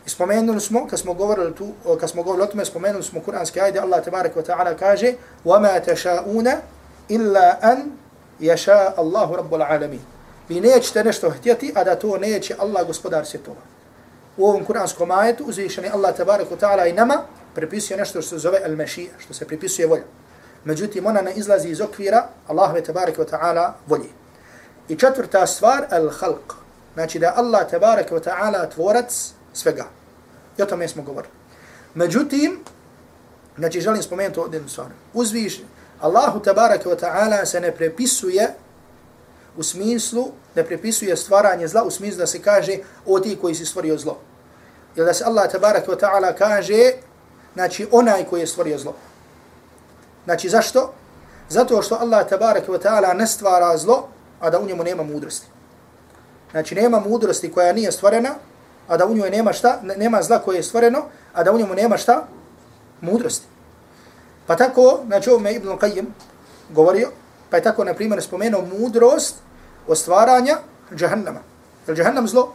[0.06, 1.68] I spomenuli smo, kad smo govorili tu,
[2.00, 5.78] kad smo govorili o tome, spomenuli smo kuranski ajde, Allah tabaraka wa ta'ala kaže وَمَا
[5.78, 6.48] تَشَاءُونَ
[7.10, 7.78] إِلَّا أَنْ
[8.40, 10.04] يَشَاءَ اللَّهُ رَبُّ الْعَالَمِينَ
[10.48, 13.60] Vi nećete nešto htjeti, a da to neće Allah gospodar svjetova.
[14.37, 17.23] U ovom kuranskom ajetu uzvišeni Allah tabaraka ta'ala i nama
[17.55, 20.03] prepisuje nešto što se zove al-mashija, što se pripisuje volja.
[20.63, 24.09] Međutim, ona ne izlazi iz okvira Allahove tabaraka ta'ala volje.
[24.89, 26.53] I četvrta stvar, al-khalq.
[26.93, 29.85] Znači da Allah tabaraka ta'ala tvorac svega.
[30.57, 31.33] I o tome smo govorili.
[31.93, 32.59] Međutim,
[33.57, 34.87] znači želim spomenuti ovdje jednu stvar.
[35.13, 35.61] Uzviš,
[35.99, 38.53] Allahu tabaraka ta'ala se ne prepisuje
[39.57, 43.65] u smislu, ne prepisuje stvaranje zla u smislu da se kaže o ti koji si
[43.65, 44.26] stvorio zlo.
[44.97, 46.91] Jer da se Allah tabarak wa ta'ala kaže,
[47.53, 48.93] znači onaj koji je stvorio zlo.
[50.25, 50.93] Znači zašto?
[51.49, 54.07] Zato što Allah tabarak wa ta'ala ne stvara zlo,
[54.39, 55.47] a da u njemu nema mudrosti.
[56.51, 58.35] Znači nema mudrosti koja nije stvorena,
[58.87, 61.75] a da u njoj nema šta, nema zla koje je stvoreno, a da u njemu
[61.75, 62.27] nema šta?
[63.01, 63.45] Mudrosti.
[64.47, 66.05] Pa tako, znači ovome Ibn Qayyim
[66.69, 67.11] govorio,
[67.49, 69.35] pa je tako, na primjer, spomenuo mudrost
[69.87, 71.39] ostvaranja stvaranja džahannama.
[71.87, 72.53] Jer džahannam zlo?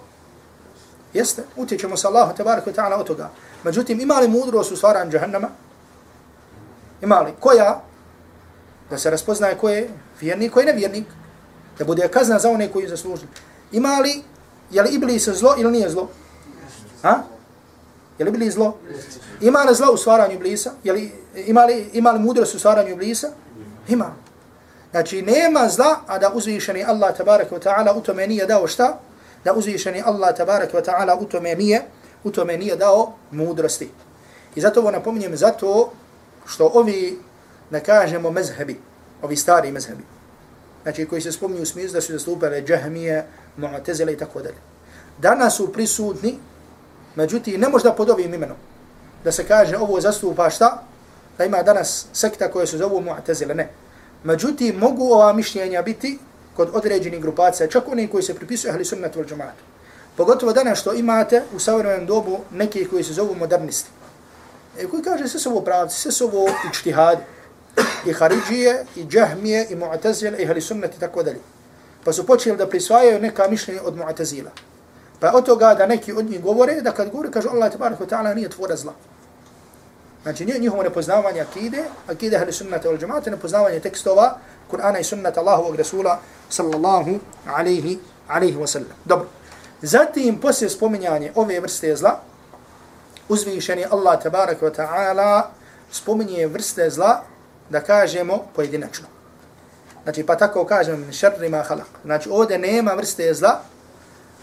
[1.14, 3.30] Jeste, utječemo se Allahu tabaraka wa ta'ala od toga.
[3.64, 5.48] Međutim, ima li mudrost u stvaranju džahannama?
[7.02, 7.32] Ima li?
[7.40, 7.80] Koja?
[8.90, 11.06] Da se raspoznaje ko je vjernik, ko je nevjernik.
[11.78, 13.28] Da bude kazna za one koji zaslužili.
[13.72, 14.22] Ima li,
[14.70, 16.08] je li Iblis zlo ili nije zlo?
[17.02, 17.22] Ha?
[18.18, 18.76] Je li Iblis zlo?
[19.40, 20.70] Ima li zlo u stvaranju Iblisa?
[20.84, 23.28] Je li, ima, li, ima li mudrost u stvaranju Iblisa?
[23.88, 24.12] Ima.
[24.90, 28.98] Znači, nema zla, a da uzvišeni Allah tabaraka wa ta'ala u tome nije dao šta?
[29.44, 31.82] Da uzvišeni Allah tabarak wa ta'ala u tome nije,
[32.24, 33.90] u tome nije dao mudrosti.
[34.54, 35.92] I zato ovo napominjem, zato
[36.46, 37.18] što ovi,
[37.70, 38.80] da kažemo, mezhebi,
[39.22, 40.04] ovi stari mezhebi,
[40.82, 43.26] znači koji se spominju u smislu da su zastupale džahmije,
[43.58, 44.56] mu'tezile i tako dalje.
[45.18, 46.38] Danas su prisutni,
[47.14, 48.56] međutim, ne možda pod ovim imenom,
[49.24, 50.82] da se kaže ovo zastupa šta,
[51.38, 53.68] da ima danas sekta koja se zovu mu'tezile, ne.
[54.24, 56.18] Međutim, mogu ova mišljenja biti
[56.56, 59.62] kod određenih grupacija, čak oni koji se pripisuju ahli sunnatu al džamatu.
[60.16, 63.90] Pogotovo danas što imate u savremenom dobu neki koji se zovu modernisti.
[64.78, 67.22] E, koji kaže sve su ovo pravci, sve su ovo ičtihadi.
[68.06, 71.40] I Haridžije, i Džahmije, i Mu'tazile, i Halisunnet i tako dalje.
[72.04, 74.50] Pa su počeli da prisvajaju neka mišljenja od Mu'tazila.
[75.20, 78.08] Pa od toga da neki od njih govore, da kad govore, kažu Allah tabarak wa
[78.08, 78.92] ta'ala nije tvora zla.
[80.22, 84.38] Znači njihovo nepoznavanje akide, akide ahli sunnata ili džemata, nepoznavanje tekstova
[84.70, 88.88] Kur'ana i sunnata Allahovog Rasula sallallahu alaihi, alaihi wa sallam.
[89.04, 89.28] Dobro.
[89.82, 92.20] Zatim, poslije spominjanje ove vrste zla,
[93.28, 95.42] uzvišeni Allah tabarak wa ta'ala
[95.90, 97.22] spominje vrste zla,
[97.70, 99.06] da kažemo pojedinačno.
[100.02, 101.86] Znači, pa tako kažem, šarri ma halak.
[102.04, 103.60] Znači, ovdje nema vrste zla,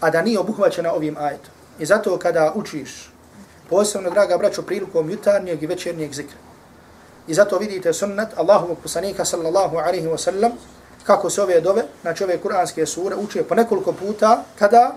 [0.00, 1.52] a da nije obuhvaćena ovim ajetom.
[1.78, 3.09] I zato kada učiš,
[3.70, 6.36] posebno, draga braćo, prilikom jutarnjeg i večernjeg zikra.
[7.26, 10.52] I zato vidite sunnet Allahovog poslanika sallallahu alaihi wa sallam,
[11.04, 14.92] kako se ove dove, znači ove kuranske sure, uče po nekoliko puta, kada,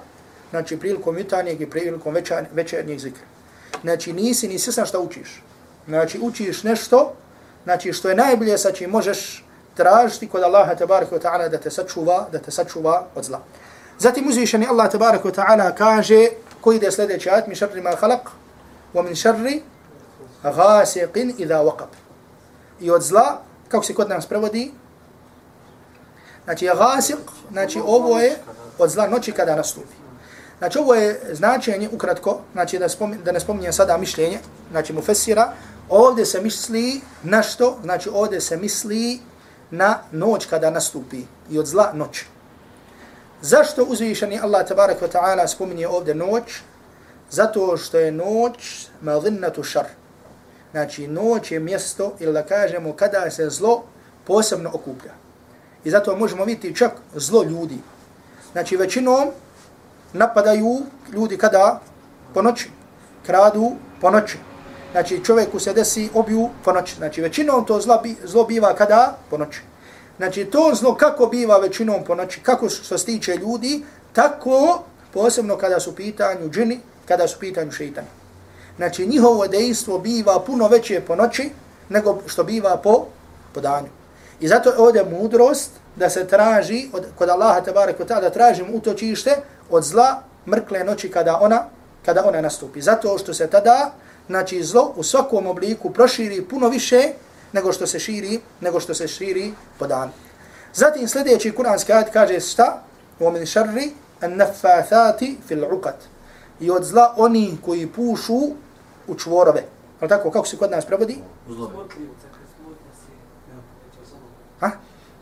[0.50, 2.16] znači prilikom jutarnjeg i prilikom
[2.52, 3.24] večernjeg zikra.
[3.82, 5.44] Znači nisi ni svjesna šta učiš.
[5.88, 7.14] Znači učiš nešto,
[7.64, 11.72] znači što je najbolje sa čim možeš tražiti kod Allaha tabaraka wa ta'ala da te
[11.72, 13.42] sačuva, da te sačuva od zla.
[14.00, 16.28] Zatim uzvišeni Allah tabaraka wa ta'ala kaže
[16.62, 18.43] koji ide sljedeći ajat mi šarri ma khalaq
[18.94, 19.62] ومن شر
[20.46, 21.90] غاسق اذا وقب.
[22.82, 24.72] I od zla, kako se kod nas prevodi?
[26.44, 27.18] Znači, ghasiq,
[27.52, 28.36] znači ovo je
[28.78, 29.96] od zla noći kada nastupi.
[30.58, 34.40] Znači, ovo je značenje ukratko, znači da, spomin, da ne spominjem sada mišljenje,
[34.72, 35.54] znači mu fesira,
[35.90, 37.78] ovdje se misli na što?
[37.84, 39.20] Znači, ovdje se misli
[39.72, 42.24] na noć kada nastupi i od zla noć.
[43.42, 46.44] Zašto uzvišeni Allah tabarak wa ta'ala spominje ovdje noć?
[47.34, 49.86] Zato što je noć madhinnatu šar.
[50.72, 53.84] Znači noć je mjesto ili da kažemo kada se zlo
[54.28, 55.12] posebno okuplja.
[55.84, 57.78] I zato možemo vidjeti čak zlo ljudi.
[58.52, 59.32] Znači većinom
[60.14, 60.82] napadaju
[61.14, 61.82] ljudi kada?
[62.34, 62.70] Po noći.
[63.26, 64.38] Kradu po noći.
[64.92, 66.96] Znači čovjeku se desi obiju po noći.
[66.96, 69.18] Znači većinom to zlo, bi, zlo biva kada?
[69.30, 69.62] Po noći.
[70.18, 75.58] Znači to zlo kako biva većinom po noći, kako što se tiče ljudi, tako posebno
[75.58, 78.08] kada su pitanju džini, kada su pitanju šeitani.
[78.78, 81.50] Znači njihovo dejstvo biva puno veće po noći
[81.90, 83.06] nego što biva po,
[83.54, 83.90] po danju.
[84.40, 88.66] I zato je ovdje mudrost da se traži od, kod Allaha tabarak wa ta'ala tražim
[88.74, 89.38] utočište
[89.70, 91.64] od zla mrkle noći kada ona
[92.06, 92.82] kada ona nastupi.
[92.82, 93.92] Zato što se tada
[94.28, 97.14] znači zlo u svakom obliku proširi puno više
[97.52, 100.12] nego što se širi nego što se širi po dan.
[100.74, 102.84] Zatim sljedeći kuranski ajet kaže šta?
[103.20, 106.13] Wa min sharri an-naffathati fil 'uqad.
[106.60, 108.40] I od zla oni koji pušu
[109.08, 109.64] u čvorove.
[110.00, 111.18] Al tako kako se kod nas prevodi?
[114.60, 114.72] Ha?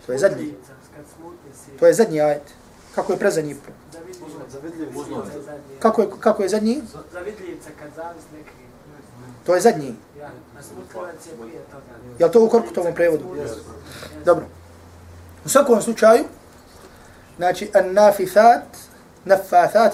[0.05, 0.53] To je zadnji.
[1.79, 2.43] To je zadnji ajet.
[2.95, 3.55] Kako je prezadnji?
[5.79, 6.81] Kako je, kako je zadnji?
[7.11, 8.51] Zavidljivca kad zavis neki.
[9.45, 9.95] To je zadnji.
[12.19, 13.23] Je li to u korkutovom prevodu?
[14.25, 14.45] Dobro.
[15.45, 16.23] U svakom slučaju,
[17.37, 18.63] znači, an-nafithat,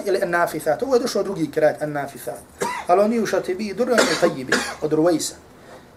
[0.06, 0.84] ili an-nafithat.
[0.84, 2.40] Ovo je došlo drugi krat, an-nafithat.
[2.88, 5.36] Ali oni u šatibi durran i tajibi, od Ruvajsa.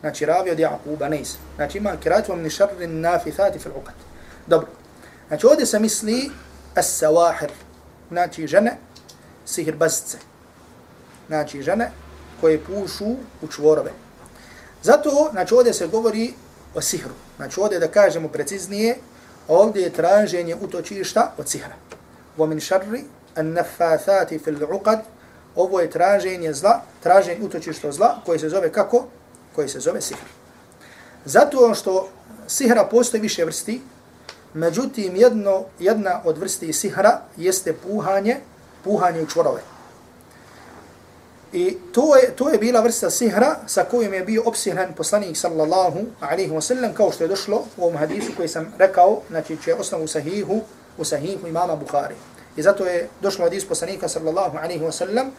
[0.00, 1.38] Znači, ravi od Jakuba, nejsa.
[1.56, 3.94] Znači, ima krat vam ni šarri nafithati fil uqat.
[4.46, 4.68] Dobro.
[5.28, 6.30] Znači, ovdje se misli
[6.74, 7.50] as-sawahir.
[8.08, 8.76] Znači, žene,
[9.46, 10.18] sihirbazce.
[11.26, 11.90] Znači, žene
[12.40, 13.90] koje pušu u čvorove.
[14.82, 16.34] Zato, znači, ovdje se govori
[16.74, 17.14] o sihru.
[17.36, 18.96] Znači, ovdje da kažemo preciznije,
[19.48, 21.74] ovdje je traženje utočišta od sihra.
[22.38, 22.60] Wa min
[23.34, 25.00] šarri an nafathati fil uqad,
[25.56, 29.06] ovo je traženje zla, traženje utočišta zla, koje se zove kako?
[29.54, 30.18] Koje se zove sihr.
[31.24, 32.08] Zato što
[32.46, 33.80] sihra postoji više vrsti,
[34.54, 38.36] međutim jedno, jedna od vrsti sihra jeste puhanje,
[38.84, 39.60] puhanje u čvorove.
[41.52, 45.98] I to je, to je bila vrsta sihra sa kojim je bio opsihran poslanik sallallahu
[46.20, 49.74] alaihi wa sallam, kao što je došlo u ovom hadisu koji sam rekao, znači će
[49.74, 50.60] osnovu sahihu,
[50.98, 52.14] u sahihu imama Bukhari.
[52.59, 55.31] I zato je došlo hadis poslanika sallallahu alaihi wa sallam,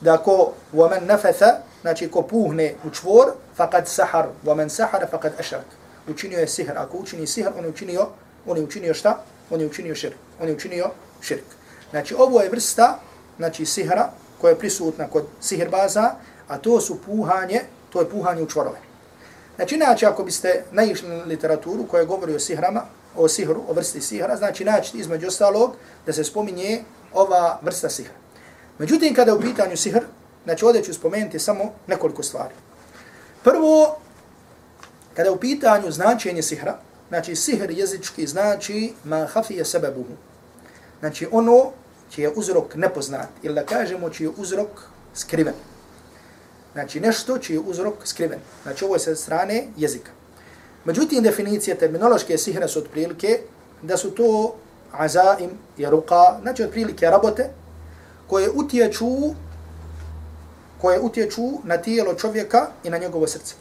[0.00, 1.42] da ko ومن نفث
[1.82, 5.64] znači ko puhne u čvor faqad sahar ومن سحر faqad ashrak
[6.08, 8.08] učinio je sihr ako učini sihr on učinio
[8.46, 11.44] on je učinio šta on je učinio širk on je učinio širk
[11.90, 12.98] znači ovo je vrsta
[13.36, 16.14] znači sihra koja je prisutna kod sihirbaza
[16.48, 18.78] a to su puhanje to je puhanje u čvorove
[19.56, 22.82] znači inače ako biste naišli na literaturu koja govori o sihrama
[23.17, 25.75] o sihru o vrsti sihra znači naći između ostalog
[26.05, 28.25] da se spominje ova vrsta sihra
[28.79, 30.03] Međutim, kada je u pitanju sihr,
[30.43, 32.53] znači ovdje ću spomenuti samo nekoliko stvari.
[33.43, 33.97] Prvo,
[35.13, 40.13] kada je u pitanju značenje sihra, znači sihr jezički znači ma hafije sebebuhu.
[40.99, 41.71] Znači ono
[42.09, 44.69] čiji je uzrok nepoznat, ili da kažemo čiji je uzrok
[45.13, 45.53] skriven.
[46.73, 48.39] Znači nešto čiji je uzrok skriven.
[48.63, 50.11] Znači ovo je sa strane jezika.
[50.85, 53.39] Međutim, definicije terminološke sihra su otprilike
[53.81, 54.55] da su to
[54.91, 57.49] azaim i ruka, znači otprilike rabote,
[58.27, 59.07] koje utječu
[60.81, 63.55] koje utječu na tijelo čovjeka i na njegovo srce.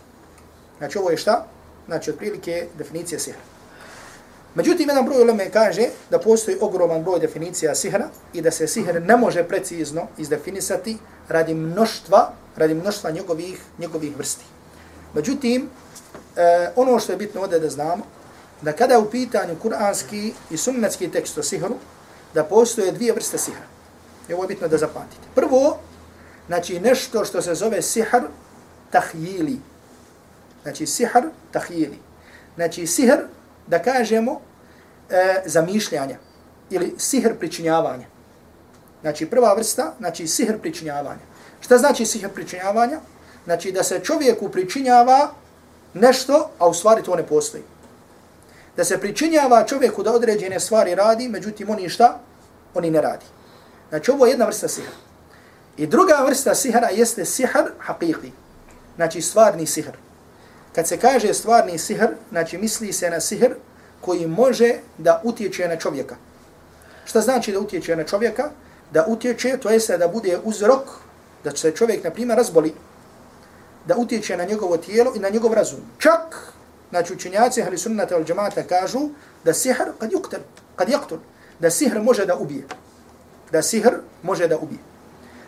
[0.78, 1.46] Znači ovo je šta?
[1.86, 3.40] Znači otprilike definicija sihra.
[4.54, 9.02] Međutim, jedan broj uleme kaže da postoji ogroman broj definicija sihra i da se sihr
[9.02, 14.44] ne može precizno izdefinisati radi mnoštva, radi mnoštva njegovih, njegovih vrsti.
[15.14, 15.70] Međutim,
[16.36, 18.04] e, ono što je bitno ovdje da znamo,
[18.62, 21.74] da kada je u pitanju kuranski i sunnetski tekst o sihru,
[22.34, 23.66] da postoje dvije vrste sihra.
[24.28, 25.22] I ovo je bitno da zapamtite.
[25.34, 25.78] Prvo,
[26.46, 28.22] znači nešto što se zove sihr
[28.90, 29.58] tahjili.
[30.62, 31.98] Znači sihr tahjili.
[32.54, 33.18] Znači sihr,
[33.66, 34.40] da kažemo,
[35.10, 36.16] e, zamišljanja
[36.70, 38.06] ili sihr pričinjavanja.
[39.00, 41.20] Znači prva vrsta, znači sihr pričinjavanja.
[41.60, 43.00] Šta znači sihr pričinjavanja?
[43.44, 45.30] Znači da se čovjeku pričinjava
[45.94, 47.62] nešto, a u stvari to ne postoji.
[48.76, 52.20] Da se pričinjava čovjeku da određene stvari radi, međutim oni šta?
[52.74, 53.24] Oni ne radi.
[53.88, 54.92] Znači ovo je jedna vrsta sihra.
[55.76, 58.30] I druga vrsta sihra jeste sihr haqiqi.
[58.96, 59.96] Znači stvarni sihr.
[60.74, 63.54] Kad se kaže stvarni sihr, znači misli se na sihr
[64.00, 66.16] koji može da utječe na čovjeka.
[67.04, 68.50] Šta znači da utječe na čovjeka?
[68.92, 70.90] Da utječe, to jeste da bude uzrok,
[71.44, 72.74] da se čovjek, na primjer, razboli,
[73.86, 75.80] da utječe na njegovo tijelo i na njegov razum.
[75.98, 76.52] Čak,
[76.90, 79.00] znači učenjaci ahli sunnata al džamata kažu
[79.44, 80.40] da sihr kad yuktel,
[80.76, 81.18] kad yaktul,
[81.58, 82.66] da sihr može da ubije.
[83.52, 83.92] Da sihr
[84.22, 84.80] može da ubije.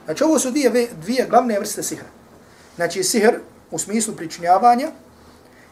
[0.04, 2.08] Znači ovo su dvije, dvije glavne vrste sihra.
[2.76, 3.38] Znači sihr
[3.70, 4.90] u smislu pričinjavanja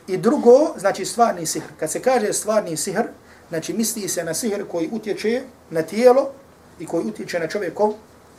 [0.07, 1.66] i drugo, znači stvarni sihr.
[1.81, 3.05] Kad se kaže stvarni sihr,
[3.48, 6.31] znači misli se na sihr koji utječe na tijelo
[6.79, 7.92] i koji utječe na čovjekov,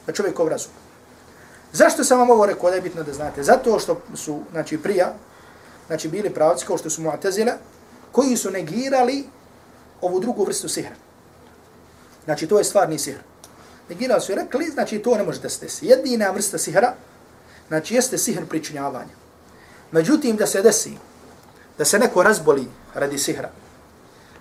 [0.07, 0.71] na čovjekov razum.
[1.75, 3.43] Zašto sam vam ovo rekao da je bitno da znate?
[3.43, 5.13] Zato što su, znači, prija,
[5.88, 7.53] znači, bili pravci kao što su Mu'tazila,
[8.11, 9.23] koji su negirali
[10.01, 10.95] ovu drugu vrstu sihra.
[12.25, 13.19] Znači, to je stvarni sihr.
[13.89, 15.85] Negirali su i rekli, znači, to ne može da se desi.
[15.85, 16.93] Jedina vrsta sihra,
[17.67, 19.15] znači, jeste sihr pričinjavanja.
[19.91, 20.93] Međutim, da se desi,
[21.77, 23.49] da se neko razboli radi sihra,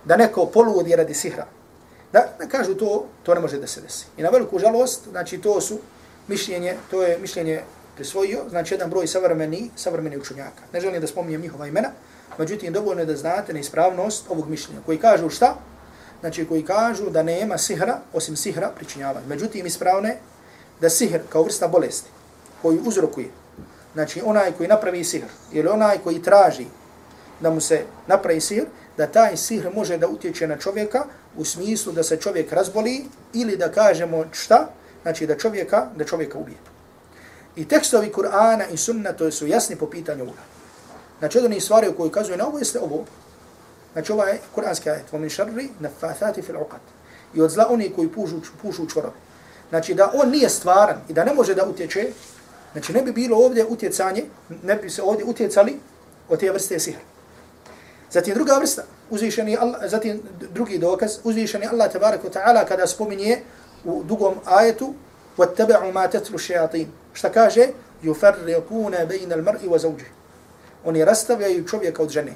[0.05, 1.47] da neko poludi radi sihra,
[2.13, 4.07] da, ne kažu to, to ne može da se desi.
[4.17, 5.79] I na veliku žalost, znači, to su
[6.29, 7.61] mišljenje, to je mišljenje
[7.95, 10.63] prisvojio, znači jedan broj savremeni, savremeni učenjaka.
[10.73, 11.91] Ne želim da spominjem njihova imena,
[12.39, 14.81] međutim dovoljno je da znate neispravnost ovog mišljenja.
[14.87, 15.55] Koji kažu šta?
[16.21, 19.27] Znači koji kažu da nema sihra osim sihra pričinjavanja.
[19.27, 20.17] Međutim ispravne
[20.81, 22.11] da sihr kao vrsta bolesti
[22.63, 23.29] koji uzrokuje,
[23.95, 26.67] znači onaj koji napravi sihr ili onaj koji traži
[27.41, 28.65] da mu se napravi sihr,
[28.97, 31.05] da taj sihr može da utječe na čovjeka
[31.37, 34.69] u smislu da se čovjek razboli ili da kažemo šta,
[35.05, 36.57] znači da čovjeka, da čovjeka ubije.
[37.57, 40.43] I tekstovi Kur'ana i Sunna to su jasni po pitanju ovoga.
[41.19, 43.05] Znači, jedan iz stvari u kojoj kazuje na ovo jeste ovo.
[43.93, 45.13] Znači, ovaj kur'anski ajet.
[45.13, 46.83] Vomin šarri nefathati fil uqad.
[47.35, 49.15] I od zla oni koji pušu, pušu čvorove.
[49.69, 52.13] Znači, da on nije stvaran i da ne može da utječe,
[52.73, 54.25] znači, ne bi bilo ovdje utjecanje,
[54.63, 55.79] ne bi se ovdje utjecali
[56.29, 57.01] od te vrste sihra.
[58.11, 63.43] Zatim druga vrsta, uzvišeni Allah, zatim drugi dokaz, uzvišeni Allah, tabarak wa ta'ala, kada spominje
[63.86, 64.94] u dugom ajetu
[65.38, 67.68] وَاتَّبَعُوا مَا تَتْلُ الشَّيَاطِينَ Šta kaže?
[68.04, 70.10] يُفَرِّقُونَ بَيْنَ الْمَرْءِ وَزَوْجِهِ
[70.86, 72.34] Oni rastavljaju čovjeka od žene.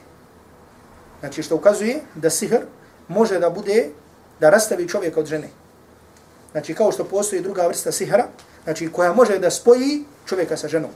[1.20, 2.60] Znači što ukazuje da sihr
[3.08, 3.90] može da bude,
[4.40, 5.50] da rastavi čovjeka od žene.
[6.52, 8.28] Znači kao što postoji druga vrsta sihra,
[8.64, 10.92] znači koja može da spoji čovjeka sa ženom.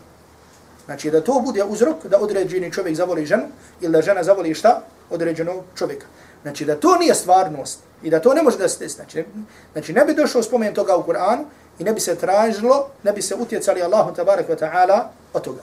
[0.86, 3.47] Znači da to bude uzrok da određeni čovjek zavoli ženu
[3.81, 4.81] ili da žena zavoli šta?
[5.10, 6.05] Određenog čovjeka.
[6.41, 8.94] Znači da to nije stvarnost i da to ne može da se desi.
[8.94, 9.24] Znači,
[9.72, 11.44] znači ne bi došao spomen toga u Kur'anu
[11.78, 15.00] i ne bi se tražilo, ne bi se utjecali Allahu tabarak wa ta'ala
[15.32, 15.62] od toga.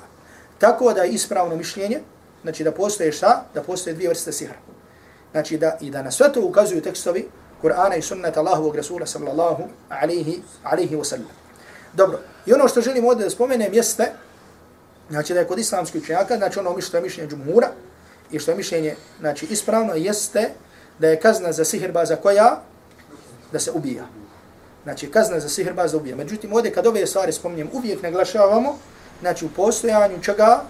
[0.60, 1.99] Tako da je ispravno mišljenje,
[2.41, 3.45] znači da postoje šta?
[3.54, 4.58] Da postoje dvije vrste sihra.
[5.32, 7.28] Znači da i da na sve to ukazuju tekstovi
[7.63, 11.28] Kur'ana i sunnata Allahovog Rasula sallallahu alaihi, alaihi wa sallam.
[11.93, 14.11] Dobro, i ono što želim ovdje da spomenem jeste,
[15.09, 17.68] znači da je kod islamskih učenjaka, znači ono što je mišljenje džumhura
[18.32, 20.49] i što je mišljenje znači, ispravno jeste
[21.00, 22.62] da je kazna za sihirbaza koja?
[23.52, 24.06] Da se ubija.
[24.84, 26.16] Znači, kazna za sihirbaza ubija.
[26.16, 28.78] Međutim, ovdje kad ove stvari spominjem, uvijek naglašavamo,
[29.22, 30.62] znači, u postojanju čega?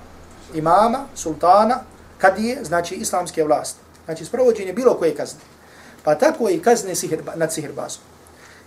[0.54, 1.80] Imama, sultana,
[2.18, 3.80] kad je, znači, islamske vlasti.
[4.06, 5.40] Znači, sprovođenje bilo koje kazne.
[6.04, 8.02] Pa tako i kazne sihirba, nad sihirbazom.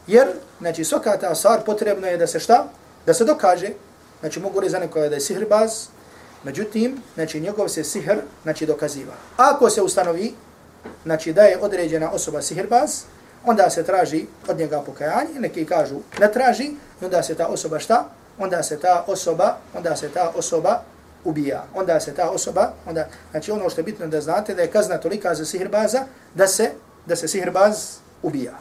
[0.07, 0.29] Jer,
[0.61, 2.67] znači, svaka ta stvar potrebno je da se šta?
[3.07, 3.71] Da se dokaže.
[4.21, 5.87] Znači, mogu reći za nekoga da je sihirbaz,
[6.45, 9.15] međutim, znači, njegov se sihr, znači, dokaziva.
[9.37, 10.35] Ako se ustanovi,
[11.05, 13.03] znači da je određena osoba sihirbaz,
[13.45, 16.71] onda se traži od njega pokajanje, neki kažu ne traži,
[17.01, 18.05] onda se ta osoba šta?
[18.39, 20.83] Onda se ta osoba, onda se ta osoba
[21.25, 21.65] ubija.
[21.75, 24.99] Onda se ta osoba, onda, znači ono što je bitno da znate, da je kazna
[24.99, 26.05] tolika za sihirbaza,
[26.35, 26.71] da se,
[27.07, 28.53] da se sihirbaz ubija.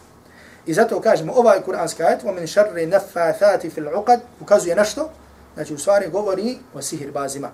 [0.66, 5.10] I zato kažemo ovaj kuranski ajet, وَمِنْ شَرِّ نَفَّاثَاتِ فِي الْعُقَدِ ukazuje na što?
[5.54, 7.50] znači u stvari govori o sihirbazima.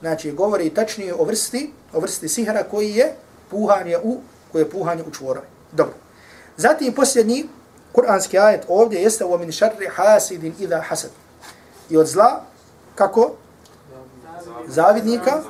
[0.00, 3.14] Znači govori tačnije o vrsti, o vrsti sihra koji je,
[3.50, 4.20] puhanje u,
[4.52, 5.46] koje je puhanje u čvorove.
[5.72, 5.94] Dobro.
[6.56, 7.48] Zatim posljednji
[7.92, 11.10] kuranski ajet ovdje jeste u min šarri hasidin idha hasad.
[11.90, 12.40] I od zla,
[12.94, 13.32] kako?
[14.66, 15.42] Zavidnika,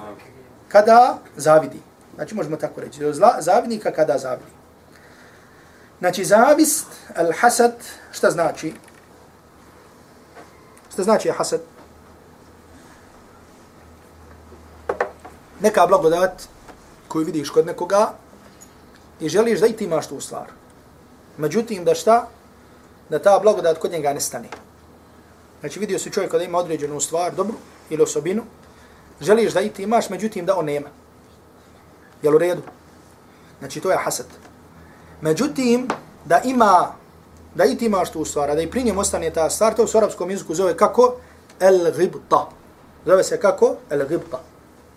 [0.68, 1.80] kada zavidi.
[2.14, 3.04] Znači možemo tako reći.
[3.04, 4.50] Od zla, zavidnika kada zavidi.
[5.98, 6.86] Znači zavist,
[7.16, 7.72] al hasad,
[8.12, 8.74] šta znači?
[10.92, 11.60] Šta znači hasad?
[15.60, 16.42] Neka blagodat
[17.10, 18.12] koju vidiš kod nekoga
[19.20, 20.46] i želiš da i ti imaš tu stvar.
[21.36, 22.28] Međutim, da šta?
[23.10, 24.48] Da ta blagodat kod njega ne stane.
[25.60, 27.56] Znači vidio se čovjek da ima određenu stvar, dobru
[27.90, 28.42] ili osobinu,
[29.20, 30.88] želiš da i ti imaš, međutim da on nema.
[32.22, 32.62] Jel u redu?
[33.58, 34.26] Znači to je hasad.
[35.20, 35.88] Međutim,
[36.24, 36.92] da ima,
[37.54, 39.84] da i ti imaš tu stvar, a da i pri njem ostane ta stvar, to
[39.84, 41.14] u arapskom jeziku zove kako?
[41.60, 42.48] El ghibta.
[43.06, 43.76] Zove se kako?
[43.90, 44.49] El ghibta.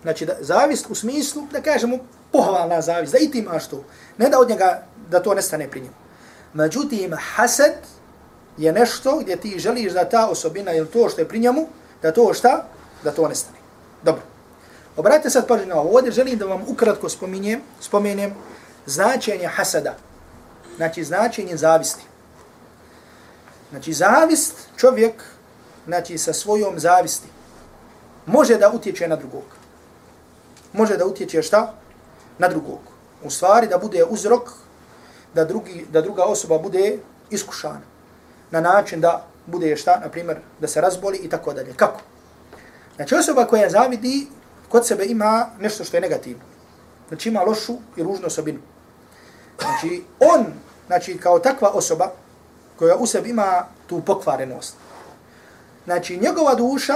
[0.04, 1.98] Znači, da, zavist u smislu, da kažemo,
[2.32, 3.84] pohvalna zavist, da i ti imaš to.
[4.18, 5.94] Ne da od njega, da to nestane pri njemu.
[6.52, 7.74] Međutim, hased
[8.56, 11.66] je nešto gdje ti želiš da ta osobina ili to što je pri njemu,
[12.02, 12.64] da to šta?
[13.04, 13.58] Da to nestane.
[14.02, 14.22] Dobro.
[14.96, 15.96] Obratite sad pažnju na ovo.
[15.96, 18.34] Ovdje želim da vam ukratko spominjem, spomenem
[18.86, 19.94] značenje hasada.
[20.76, 22.04] Znači, značenje zavisti.
[23.70, 25.22] Znači, zavist čovjek,
[25.86, 27.28] znači, sa svojom zavisti,
[28.26, 29.63] može da utječe na drugog
[30.74, 31.72] može da utječe šta?
[32.38, 32.78] Na drugog.
[33.24, 34.50] U stvari da bude uzrok
[35.34, 36.98] da, drugi, da druga osoba bude
[37.30, 37.80] iskušana.
[38.50, 41.72] Na način da bude šta, na primjer, da se razboli i tako dalje.
[41.76, 42.00] Kako?
[42.96, 44.26] Znači osoba koja zavidi
[44.68, 46.42] kod sebe ima nešto što je negativno.
[47.08, 48.60] Znači ima lošu i ružnu osobinu.
[49.60, 50.46] Znači on,
[50.86, 52.10] znači kao takva osoba
[52.78, 54.74] koja u sebi ima tu pokvarenost.
[55.84, 56.94] Znači njegova duša,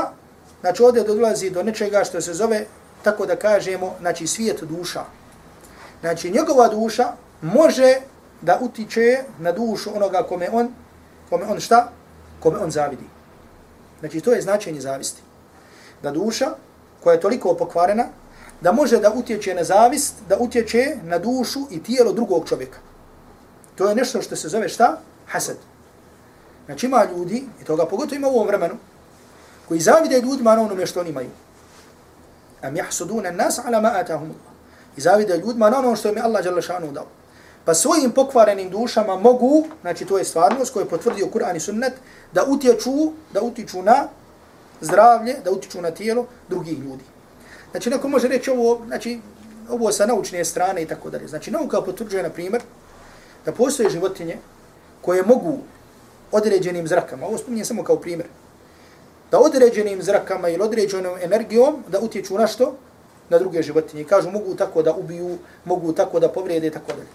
[0.61, 2.67] znači ovdje dolazi do nečega što se zove
[3.03, 5.05] tako da kažemo, znači svijet duša.
[6.01, 7.95] Znači njegova duša može
[8.41, 10.69] da utiče na dušu onoga kome on,
[11.31, 11.93] kome on šta?
[12.41, 13.05] Kome on zavidi.
[14.01, 15.23] Znači to je značenje zavisti.
[16.03, 16.47] Da duša
[17.03, 18.05] koja je toliko pokvarena,
[18.61, 22.79] da može da utječe na zavist, da utječe na dušu i tijelo drugog čovjeka.
[23.75, 24.99] To je nešto što se zove šta?
[25.27, 25.57] Hasad.
[26.67, 28.75] Znači ima ljudi, i toga pogotovo ima u ovom vremenu,
[29.69, 31.31] koji zavide ljudima na onome što oni imaju.
[32.63, 34.53] Am yahsuduna an-nas ala ma atahum Allah.
[34.97, 37.07] I zavide ljudima na ono što im je Allah dželle šanu dao.
[37.65, 41.93] Pa svojim pokvarenim dušama mogu, znači to je stvarnost koju je potvrdio Kur'an i Sunnet,
[42.33, 44.09] da utječu, da utiču na
[44.81, 47.05] zdravlje, da utiču na tijelo drugih ljudi.
[47.71, 49.21] Znači neko može reći ovo, znači
[49.71, 51.29] ovo sa naučne strane i tako dalje.
[51.29, 52.63] Znači nauka potvrđuje na primjer
[53.45, 54.39] da postoje životinje
[55.01, 55.59] koje mogu
[56.33, 58.29] određenim zrakama, ovo spominjem samo kao primjer,
[59.31, 62.77] da određenim zrakama ili određenom energijom da utječu na što?
[63.29, 64.05] Na druge životinje.
[64.05, 67.09] Kažu mogu tako da ubiju, mogu tako da povrijede i tako dalje.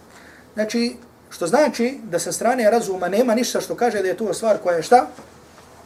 [0.54, 0.96] Znači,
[1.30, 4.76] što znači da sa strane razuma nema ništa što kaže da je to stvar koja
[4.78, 5.08] je šta?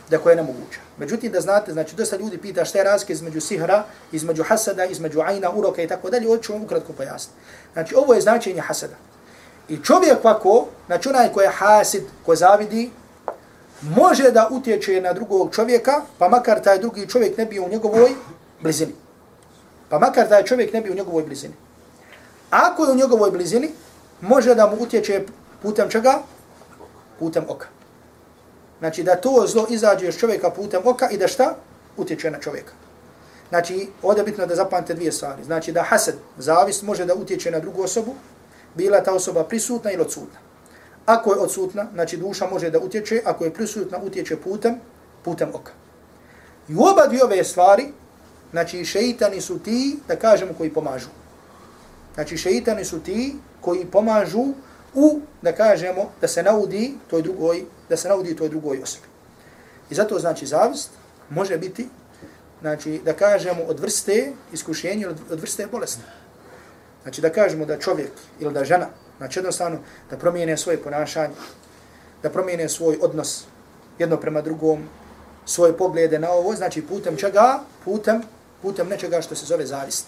[0.09, 0.79] Da koja je nemoguća.
[0.97, 5.21] Međutim, da znate, znači, dosta ljudi pita šta je razke između sihra, između hasada, između
[5.21, 7.39] ajna, uroka i tako dalje, ovo ću vam ukratko pojasniti.
[7.73, 8.95] Znači, ovo je značenje hasada.
[9.69, 12.89] I čovjek ovako, znači onaj ko je hasid, ko zavidi,
[13.81, 18.09] može da utječe na drugog čovjeka, pa makar taj drugi čovjek ne bio u njegovoj
[18.61, 18.93] blizini.
[19.89, 21.53] Pa makar taj čovjek ne bio u njegovoj blizini.
[22.49, 23.69] Ako je u njegovoj blizini,
[24.21, 25.23] može da mu utječe
[25.61, 26.19] putem čega?
[27.19, 27.67] Putem oka.
[28.79, 31.55] Znači da to zlo izađe iz čovjeka putem oka i da šta?
[31.97, 32.73] Utječe na čovjeka.
[33.49, 35.43] Znači, ovdje je bitno da zapamte dvije stvari.
[35.43, 38.15] Znači da hased, zavist, može da utječe na drugu osobu,
[38.75, 40.39] bila ta osoba prisutna ili odsutna.
[41.07, 44.75] Ako je odsutna, znači duša može da utječe, ako je prisutna, utječe putem,
[45.23, 45.71] putem oka.
[46.69, 47.85] I u oba dvije ove stvari,
[48.51, 51.07] znači šeitani su ti, da kažemo, koji pomažu.
[52.13, 54.45] Znači šeitani su ti koji pomažu
[54.93, 59.07] u, da kažemo, da se naudi toj drugoj, da se naudi toj drugoj osobi.
[59.89, 60.89] I zato znači zavist
[61.29, 61.87] može biti,
[62.61, 66.01] znači da kažemo od vrste iskušenja, od vrste bolesti.
[67.03, 68.87] Znači da kažemo da čovjek ili da žena
[69.17, 69.77] Znači jednostavno
[70.09, 71.33] da promijene svoje ponašanje,
[72.23, 73.45] da promijene svoj odnos
[73.99, 74.89] jedno prema drugom,
[75.45, 77.59] svoje poglede na ovo, znači putem čega?
[77.85, 78.21] Putem,
[78.61, 80.05] putem nečega što se zove zavist.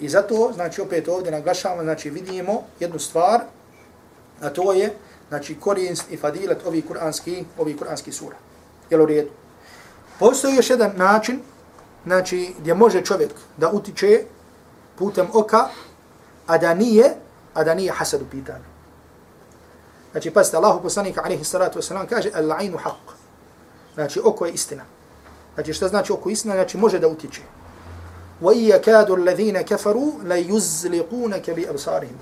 [0.00, 3.40] I zato, znači opet ovdje naglašavamo, znači vidimo jednu stvar,
[4.40, 4.92] a to je,
[5.28, 8.36] znači korijenst i fadilet ovih kuranski, ovih kuranski sura.
[8.90, 9.30] Jel u redu?
[10.18, 11.40] Postoji još jedan način,
[12.04, 14.24] znači gdje može čovjek da utiče
[14.98, 15.68] putem oka,
[16.46, 17.14] a da nije
[17.55, 18.63] a da nije hasad u pitanju.
[20.11, 23.13] Znači, pasite, Allahu poslanika, alaihi salatu wasalam, kaže, al-ainu haq.
[23.93, 24.83] Znači, oko je istina.
[25.53, 26.53] Znači šta znači oko istina?
[26.53, 27.41] Znači može da utiče.
[28.41, 32.17] وَإِيَ كَادُ الَّذِينَ كَفَرُوا لَيُزْلِقُونَكَ بِأَبْصَارِهِمْ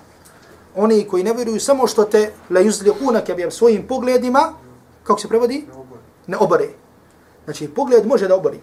[0.76, 4.54] Oni koji ne vjeruju samo što te لَيُزْلِقُونَكَ بِأَبْصَارِهِمْ svojim pogledima,
[5.04, 5.68] kako se prevodi?
[6.28, 6.70] Ne obore.
[7.46, 8.60] Znači pogled može da obori.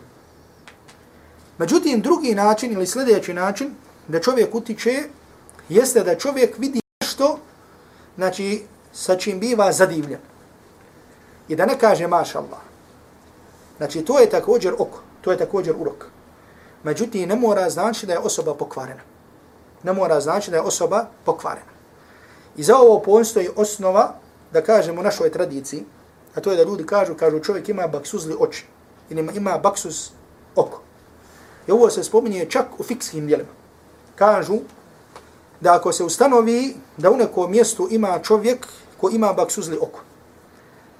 [1.58, 3.74] Međutim, drugi način ili sljedeći način
[4.08, 5.02] da čovjek utiče
[5.75, 7.39] jeste da čovjek vidi nešto
[8.15, 8.63] znači,
[8.93, 10.19] sa čim biva zadivljen.
[11.47, 12.59] I da ne kaže maša Allah.
[13.77, 16.05] Znači, to je također oko, to je također urok.
[16.83, 19.01] Međutim, ne mora znači da je osoba pokvarena.
[19.83, 21.71] Ne mora znači da je osoba pokvarena.
[22.57, 24.13] I za ovo postoji osnova,
[24.53, 25.85] da kažemo u našoj tradiciji,
[26.35, 28.65] a to je da ljudi kažu, kažu čovjek ima baksuzli oči,
[29.09, 30.09] ili ima baksuz
[30.55, 30.81] oko.
[31.67, 33.49] I ovo se spominje čak u fikskim dijelima.
[34.15, 34.59] Kažu
[35.61, 39.99] da ako se ustanovi da u nekom mjestu ima čovjek ko ima baksuzli oko,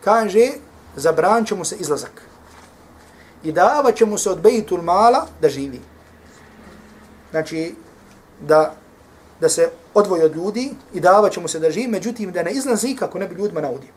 [0.04, 0.50] kaže,
[0.96, 2.22] zabran će mu se izlazak.
[3.44, 5.82] I davat će mu se od bejtul mala da živi.
[7.32, 7.76] Znači,
[8.40, 8.74] da,
[9.40, 12.52] da se odvoji od ljudi i davat će mu se da živi, međutim, da ne
[12.52, 13.90] izlazi kako ne bi ljudima naudio.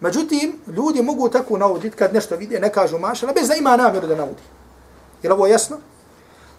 [0.00, 4.06] Međutim, ljudi mogu tako nauditi kad nešto vide, ne kažu mašala, bez da ima namjeru
[4.06, 4.42] da naudi.
[5.22, 5.78] Je ovo jasno?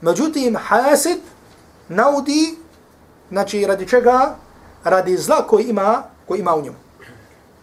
[0.02, 1.20] Međutim, hasid
[1.88, 2.56] naudi,
[3.30, 4.36] znači radi čega?
[4.84, 6.78] Radi zla koji ima, koji ima u njemu.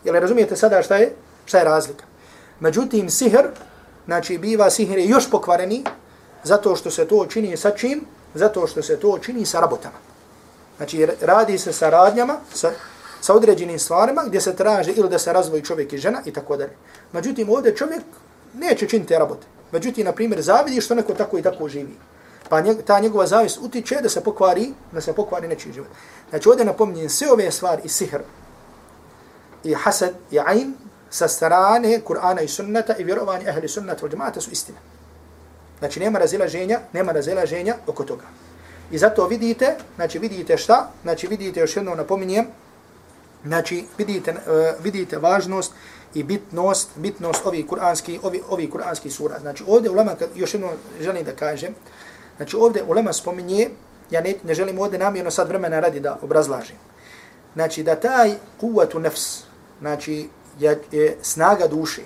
[0.05, 1.13] Jel razumijete sada šta je?
[1.47, 2.05] Šta je razlika?
[2.61, 3.47] Međutim, sihr,
[4.05, 5.85] znači biva sihr je još pokvareni
[6.45, 8.05] zato što se to čini sa čim?
[8.35, 9.99] Zato što se to čini sa rabotama.
[10.77, 12.71] Znači, radi se sa radnjama, sa,
[13.21, 16.57] sa određenim stvarima gdje se traže ili da se razvoji čovjek i žena i tako
[16.57, 16.77] dalje.
[17.13, 18.03] Međutim, ovdje čovjek
[18.55, 19.47] neće činiti rabote.
[19.73, 21.97] Međutim, na primjer, zavidi što neko tako i tako živi.
[22.49, 25.89] Pa njeg, ta njegova zavist utiče da se pokvari, da se pokvari nečiji život.
[26.31, 28.21] Znači, ovdje napominjem sve ove stvari i sihr,
[29.65, 30.75] i hasad, i ajn,
[31.11, 34.79] sa strane Kur'ana i sunnata i vjerovanje ahli sunnata u džemata su istine.
[35.79, 38.25] Znači, nema razilaženja, nema razilaženja oko toga.
[38.91, 40.91] I zato vidite, znači vidite šta?
[41.03, 42.47] Znači vidite još jedno napominjem,
[43.45, 45.73] znači vidite, uh, vidite važnost
[46.15, 49.39] i bitnost, bitnost ovih kuranskih ovi, ovi kuranski sura.
[49.41, 50.71] Znači ovdje ulema, još jedno
[51.01, 51.75] želim da kažem,
[52.37, 53.71] znači ovdje ulema spominje,
[54.11, 56.77] ja ne, ne želim ovdje namjerno sad vremena radi da obrazlažim.
[57.55, 59.43] Znači da taj kuvatu nefs,
[59.81, 60.29] znači
[60.59, 62.03] je, je snaga duše,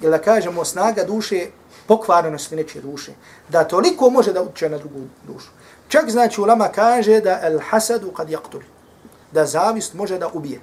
[0.00, 1.46] ili da kažemo snaga duše,
[1.86, 3.12] pokvarenosti nečije duše,
[3.48, 5.50] da toliko može da utiče na drugu dušu.
[5.88, 8.60] Čak znači ulama kaže da el hasadu kad jaktul,
[9.32, 10.60] da zavist može da ubije.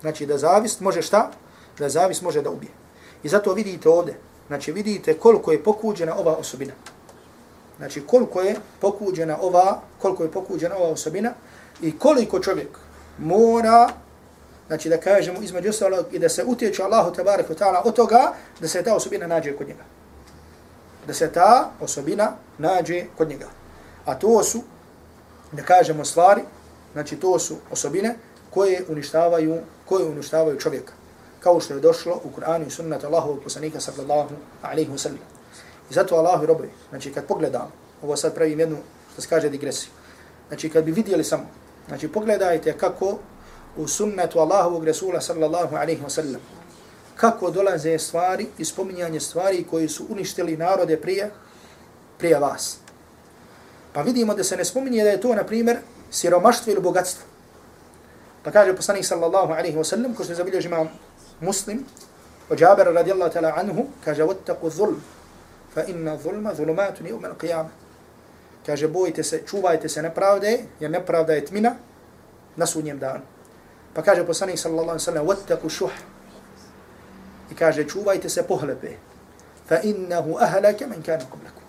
[0.00, 1.30] Znači da zavist može šta?
[1.78, 2.72] Da zavist može da ubije.
[3.22, 6.72] I zato vidite ovdje, znači vidite koliko je pokuđena ova osobina.
[7.78, 11.32] Znači koliko je pokuđena ova, koliko je pokuđena ova osobina
[11.82, 12.78] i koliko čovjek
[13.18, 13.88] mora
[14.66, 18.68] znači da kažemo između ostalog i da se utječe Allahu tabaraka ta'ala od toga da
[18.68, 19.84] se ta osobina nađe kod njega.
[21.06, 23.46] Da se ta osobina nađe kod njega.
[24.04, 24.62] A to su,
[25.52, 26.42] da kažemo stvari,
[26.92, 28.14] znači to su osobine
[28.50, 30.92] koje uništavaju, koje uništavaju čovjeka.
[31.40, 35.35] Kao što je došlo u Kur'anu i sunnata Allahovog poslanika sallallahu alaihi wa sallam.
[35.90, 37.72] I zato Allah i robovi, znači kad pogledam,
[38.02, 38.76] ovo sad pravim jednu,
[39.12, 39.90] što se kaže, digresiju.
[40.48, 41.46] Znači kad bi vidjeli samo,
[41.88, 43.18] znači pogledajte kako
[43.76, 46.40] u sunnetu Allahovog Resula sallallahu alaihi wa sallam,
[47.16, 51.30] kako dolaze stvari i spominjanje stvari koji su uništili narode prije,
[52.18, 52.78] prije vas.
[53.92, 55.78] Pa vidimo da se ne spominje da je to, na primjer,
[56.10, 57.24] siromaštvo ili bogatstvo.
[58.42, 60.88] Pa kaže poslanik sallallahu alaihi wa sallam, ko što je zabilježi imam
[61.40, 61.84] muslim,
[62.50, 65.02] od Jabera radijallahu ta'ala anhu, kaže, vattaku zulm,
[65.76, 67.74] fa inna zulma zulumatun yawm al-qiyamah.
[68.66, 71.74] Kaže, bojite se, čuvajte se nepravde, jer nepravda je tmina
[72.56, 73.20] na sudnjem danu.
[73.94, 75.92] Pa kaže poslanik sallallahu alaihi wa sallam, vattaku šuh.
[77.52, 78.96] I kaže, čuvajte se pohlepe,
[79.68, 81.64] fa innahu ahlaka man kana qablakum.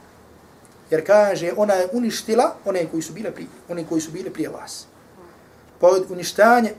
[0.90, 4.50] Jer kaže, ona je uništila one koji su bile prije, one koji su bile prije
[4.50, 4.88] vas.
[5.80, 6.08] Pa od,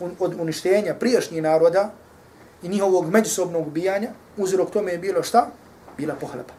[0.01, 1.93] un od uništenja prijašnjih naroda
[2.62, 5.51] i njihovog međusobnog ubijanja, uzrok tome je bilo šta?
[5.97, 6.58] Bila pohlepa.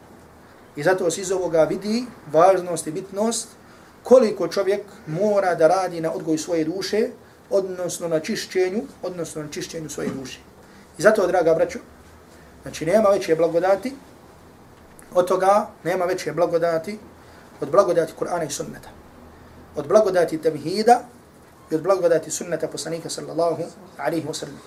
[0.76, 3.48] I zato se iz ovoga vidi važnost i bitnost
[4.02, 7.08] koliko čovjek mora da radi na odgoj svoje duše,
[7.50, 10.38] odnosno na čišćenju, odnosno na čišćenju svoje duše.
[10.98, 11.78] I zato, draga braćo,
[12.62, 13.94] znači nema veće blagodati,
[15.14, 16.98] od toga nema veće blagodati
[17.60, 18.88] od blagodati Kur'ana i sunneta.
[19.76, 21.00] Od blagodati tevhida
[21.70, 23.62] i od blagodati sunneta poslanika sallallahu
[23.96, 24.60] alaihi wa sallam.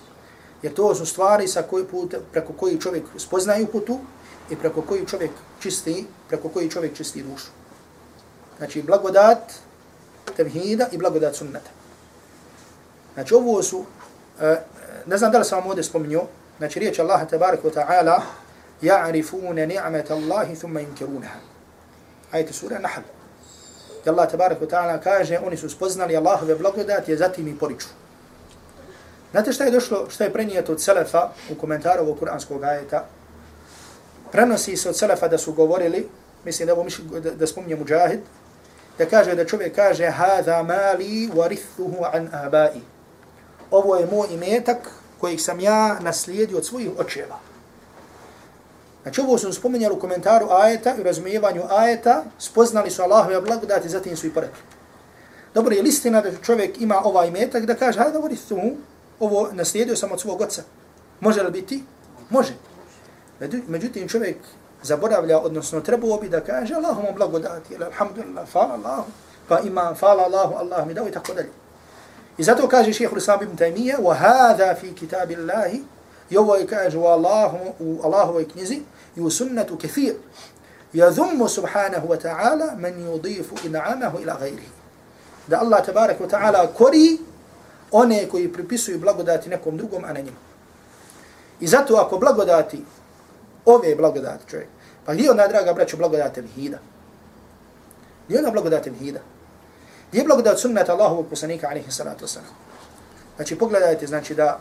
[0.62, 3.98] Jer to su stvari sa koji put, preko koji čovjek spoznaju putu
[4.50, 5.30] i preko koji čovjek
[5.60, 7.50] čisti, preko koji čovjek čisti dušu.
[8.58, 9.52] Znači blagodat
[10.36, 11.70] tevhida i blagodat sunneta.
[13.14, 13.84] Znači ovo su, uh,
[15.06, 16.22] ne znam da li sam vam ovdje spominio,
[16.58, 18.20] znači riječ Allah tabarak wa ta'ala
[18.82, 21.38] ja'rifune ni'met Allahi thumma inkirunaha.
[22.30, 23.00] Ajte sura Nahl.
[24.06, 27.86] I Allah tabarak wa ta'ala kaže, oni su spoznali Allahove blagodati, je zatim i poriču.
[29.30, 33.04] Znate šta je došlo, šta je prenijeto od Selefa u komentaru ovog kuranskog ajeta?
[34.34, 36.08] Prenosi se od Selefa da su govorili,
[36.44, 38.20] mislim da, ovo mišli, da, da spominje Mujahid,
[38.98, 42.80] da kaže da čovjek kaže hada mali warithuhu an abai.
[43.70, 47.38] Ovo je moj imetak kojeg sam ja naslijedio od svojih očeva.
[49.02, 54.16] Znači ovo su spominjali u komentaru ajeta i razumijevanju ajeta, spoznali su Allahove blagodati, zatim
[54.16, 54.62] su i porekli.
[55.54, 58.74] Dobro, je li istina da čovjek ima ovaj imetak da kaže, hajde, warithuhu,
[59.20, 60.62] ovo naslijedio sam od svog oca.
[61.20, 61.84] Može li biti?
[62.30, 62.54] Može.
[63.68, 64.36] Međutim, čovjek
[64.82, 69.10] zaboravlja, odnosno trebao bi da kaže Allahom blagodati, alhamdulillah, fala Allahu,
[69.48, 71.50] pa ima, fala Allahu, Allah mi dao i tako dalje.
[72.38, 75.82] I zato kaže šeheh Islam ibn Taymiyyah, wa hadha fi kitabillahi,
[76.30, 78.82] i ovo je kaže u, Allahu, u Allahovoj knjizi,
[79.16, 80.14] i u sunnetu kethir,
[80.92, 84.68] yadhummu subhanahu wa ta'ala man yudifu in'amahu ila ghairihi.
[85.46, 87.18] Da Allah tabarak wa ta'ala kori
[87.90, 90.36] one koji pripisuju blagodati nekom drugom, a ne njima.
[91.60, 92.84] I zato ako blagodati,
[93.64, 94.68] ove blagodati čovjek,
[95.06, 96.78] pa gdje ona, draga braću, blagodat vihida?
[98.26, 99.20] Gdje ona blagodat vihida?
[100.08, 102.54] Gdje je blagodat sunnata Allahovog poslanika, alaihi salatu wasalam?
[103.36, 104.60] Znači, pogledajte, znači da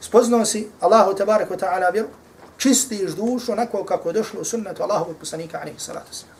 [0.00, 2.08] spoznao si Allahu tabarak wa ta'ala vjeru,
[2.56, 6.36] čistiš dušu onako kako je došlo u sunnatu Allahovog poslanika, alaihi salatu wasalam.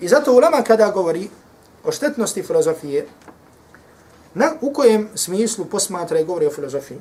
[0.00, 1.30] I zato ulama kada govori
[1.84, 3.06] o štetnosti filozofije,
[4.34, 6.98] Na, u kojem smislu posmatra i govori o filozofiji?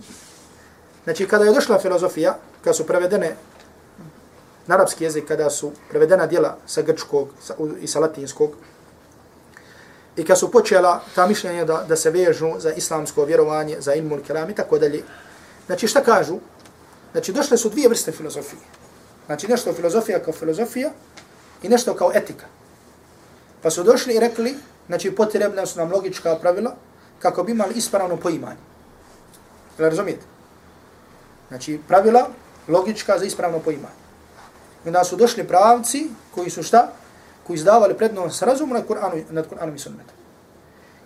[1.03, 3.35] Znači, kada je došla filozofija, kada su prevedene
[4.67, 8.51] na arapski jezik, kada su prevedena djela sa grčkog sa, i sa latinskog,
[10.15, 14.19] i kada su počela ta mišljenja da, da se vežu za islamsko vjerovanje, za ilmul
[14.27, 15.03] kelam i tako dalje,
[15.65, 16.39] znači šta kažu?
[17.11, 18.61] Znači, došle su dvije vrste filozofije.
[19.25, 20.91] Znači, nešto filozofija kao filozofija
[21.63, 22.45] i nešto kao etika.
[23.61, 24.55] Pa su došli i rekli,
[24.87, 26.75] znači, potrebna su nam logička pravila,
[27.19, 28.59] kako bi imali ispravno poimanje.
[29.79, 30.25] Jel razumijete?
[31.47, 32.27] Znači, pravila
[32.67, 34.06] logička za ispravno poimanje.
[34.85, 36.91] I onda su došli pravci koji su šta?
[37.47, 40.15] Koji izdavali prednost razumu nad Kur'anom nad Kur'anom i sunnetom.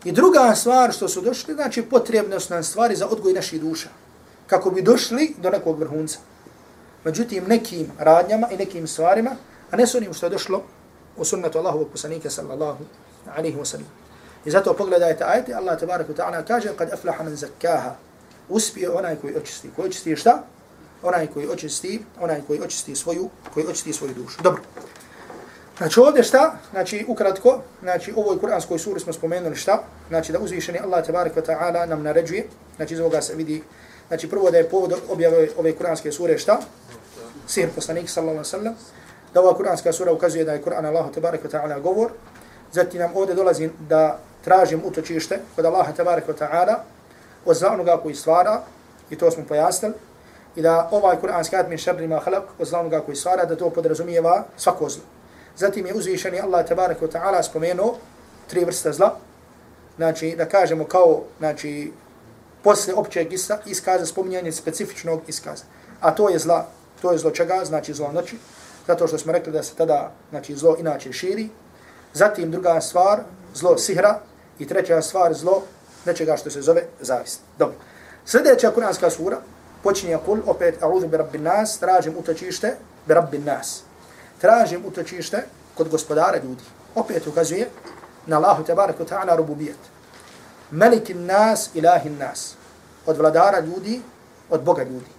[0.03, 3.89] I druga stvar što su došli, znači potrebne su nam stvari za odgoj naših duša.
[4.47, 6.19] Kako bi došli do nekog vrhunca.
[7.03, 9.35] Međutim, nekim radnjama i nekim stvarima,
[9.71, 10.63] a ne s onim što je došlo
[11.17, 12.83] u sunnetu Allahovog poslanika sallallahu
[13.37, 13.87] alaihi wa sallam.
[14.45, 17.95] I zato pogledajte ajte, Allah tabaraka ta'ala kaže, kad aflaha man zakkaha,
[18.49, 19.69] uspije onaj koji očisti.
[19.75, 20.43] Koji očisti šta?
[21.03, 24.41] Onaj koji očisti, onaj koji očisti svoju, koji očisti svoju dušu.
[24.43, 24.61] Dobro.
[25.77, 26.53] Znači ovdje šta?
[26.71, 29.83] Znači ukratko, znači u ovoj kuranskoj suri smo spomenuli šta?
[30.09, 32.45] Znači da uzvišeni Allah tabaraka ta'ala nam naređuje,
[32.75, 33.63] znači iz ovoga se vidi,
[34.07, 36.59] znači prvo da je povod objave ove kuranske sure šta?
[37.47, 38.75] Sir poslanik sallallahu alaihi sallam.
[39.33, 42.11] Da ova kuranska sura ukazuje da je Kur'an Allah tabaraka ta'ala govor.
[42.71, 46.75] Zatim nam ovdje dolazi da tražim utočište kod Allaha tabarik wa ta'ala
[47.45, 48.61] od onoga koji stvara,
[49.09, 49.93] i to smo pojasnili,
[50.55, 53.55] i da ovaj kuranski ad min šerri ma halak od zla onoga koji stvara, da
[53.55, 55.03] to podrazumijeva svako zlo.
[55.57, 57.95] Zatim je uzvišeni Allah tabaraka wa ta'ala spomenuo
[58.47, 59.15] tri vrste zla,
[59.95, 61.91] znači da kažemo kao, znači,
[62.63, 63.33] posle općeg
[63.65, 65.63] iskaza spominjanje specifičnog iskaza.
[66.01, 66.67] A to je zla,
[67.01, 68.37] to je zlo čega, znači zlo noći,
[68.87, 71.49] zato što smo rekli da se tada, znači, zlo inače širi.
[72.13, 73.19] Zatim druga stvar,
[73.53, 74.19] zlo sihra,
[74.61, 75.63] I treća stvar, zlo
[76.05, 77.39] nečega što se zove zavist.
[77.57, 77.75] Dobro.
[78.25, 79.37] Sljedeća kuranska sura
[79.83, 82.75] počinje kul, opet, a'udhu bi rabbi nas, tražim utočište
[83.05, 83.83] bi rabbi nas.
[84.41, 85.43] Tražim utočište
[85.77, 86.63] kod gospodara ljudi.
[86.95, 87.69] Opet ukazuje
[88.27, 89.77] na Allahu tebaraku ta'ala rububijet.
[90.71, 92.55] Melikin nas, ilahin nas.
[93.05, 94.01] Od vladara ljudi,
[94.49, 95.11] od Boga ljudi.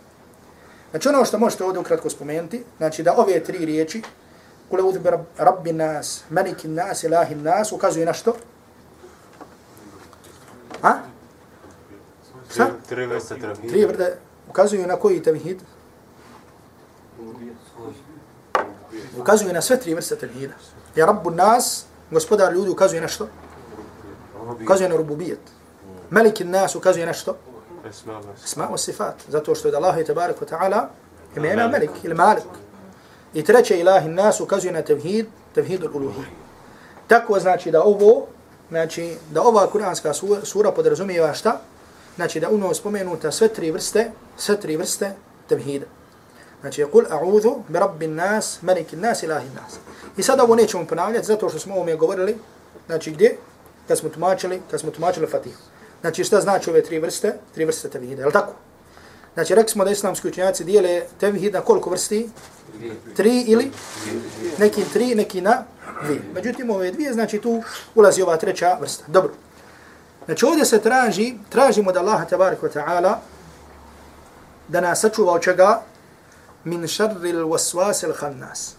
[0.91, 4.03] Znači ono što možete ovdje ukratko spomenuti, znači da ove tri riječi,
[4.71, 8.37] kul a'udhu bi rabbi nas, melikin nas, ilahin nas, ukazuje na što?
[10.83, 10.99] Ha?
[12.51, 12.67] Šta?
[12.89, 13.35] Tri vrste.
[13.69, 14.19] Tri vrste
[14.49, 15.59] ukazuju na koji tevhid?
[19.19, 20.55] Ukazuju na sve tri vrste tevhida.
[20.97, 23.29] Ja rabbu nas, gospodar ljudi, ukazuje na što?
[24.63, 25.41] Ukazuje na rububijet.
[26.11, 27.37] Melik nas ukazuje na što?
[28.45, 29.15] Esma o sifat.
[29.29, 30.87] Zato što je Allah je tabarak wa ta'ala
[31.37, 32.45] imena melik ili malik.
[33.35, 36.25] I treće ilahi nas ukazuje na tevhid, tevhid ul-uluhi.
[37.07, 38.27] Tako znači da ovo
[38.69, 40.13] znači da ova kuranska
[40.43, 41.61] sura podrazumijeva šta?
[42.17, 45.13] Znači da uno spomenuta sve tri vrste, sve tri vrste
[45.49, 45.87] tevhida.
[46.61, 49.79] Znači, kul a'udhu bi rabbin nas, malikin nas, ilahin nas.
[50.17, 52.37] I sada ovo nećemo ponavljati zato što smo ovome govorili,
[52.87, 53.37] znači gdje?
[53.89, 55.63] Kad smo tumačili, kad smo tumačili Fatihu.
[56.01, 57.35] Znači šta znači ove tri vrste?
[57.55, 58.53] Tri vrste tevhida, je li tako?
[59.35, 62.31] Znači, rekli smo da islamski učenjaci dijele tevhid na koliko vrsti?
[63.17, 63.71] Tri ili?
[64.59, 65.65] Neki tri, neki na
[66.05, 66.23] dvije.
[66.35, 67.63] Međutim, ove dvije, znači tu
[67.95, 69.05] ulazi ova treća vrsta.
[69.09, 69.33] Dobro.
[70.25, 73.15] Znači, ovdje se traži, tražimo da Allah, tabarik wa ta'ala,
[74.69, 75.83] da nas sačuva od čega?
[76.65, 78.75] Min šarril il waswas il khannas.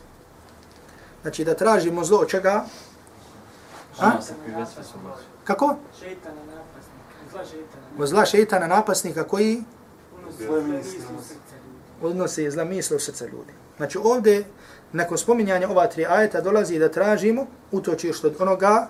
[1.21, 2.65] Znači, da tražimo zlo od čega?
[3.99, 4.11] A?
[5.43, 5.75] Kako?
[6.55, 7.13] Napasnika.
[7.31, 7.41] Zla.
[7.99, 9.63] Od zla šeitana napasnika koji
[12.01, 13.53] odnose zla misle u srce ljudi.
[13.77, 14.45] Znači ovdje,
[14.91, 18.87] nakon spominjanja ova tri ajeta, dolazi da tražimo utočište od onoga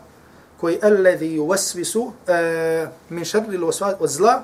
[0.64, 4.44] koji alladhi yuwaswisu e, min sharri al od zla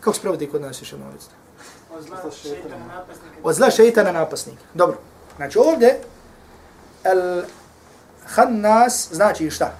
[0.00, 1.34] kako se prevodi kod nas više možete
[1.94, 2.18] Od zla
[3.42, 4.62] od zla šejtana napasnika.
[4.74, 4.98] Dobro.
[5.36, 6.00] Znači ovdje
[7.04, 7.42] al
[8.34, 9.76] khannas znači šta?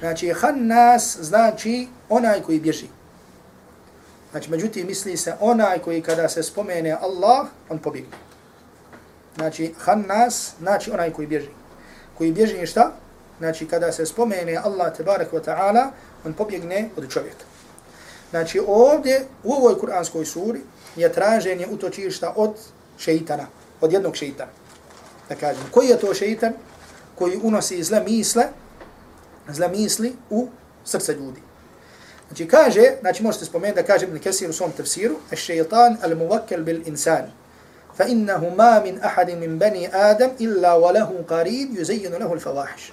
[0.00, 2.88] Znači khannas znači onaj koji bježi.
[4.30, 8.16] Znači međutim misli se onaj koji kada se spomene Allah on pobjegne.
[9.34, 11.50] Znači khannas znači onaj koji bježi.
[12.18, 13.01] Koji bježi šta
[13.41, 15.89] znači kada se spomene Allah tebarek wa ta'ala,
[16.25, 17.45] on pobjegne od čovjeka.
[18.29, 20.61] Znači ovdje u ovoj kuranskoj suri
[20.95, 22.55] je traženje utočišta od
[22.97, 23.47] šeitana,
[23.81, 24.51] od jednog šeitana.
[25.29, 26.53] Da kažem, koji je to šeitan
[27.15, 28.43] koji unosi zle misle,
[29.47, 30.47] zle misli u
[30.85, 31.41] srce ljudi.
[32.27, 37.31] Znači kaže, znači možete spomenuti da kažem Kesir u svom tefsiru, šeitan al-muvakkel bil insan.
[37.97, 42.91] فإنه ما من أحد من بني آدم إلا وله قرين يزين له الفواحش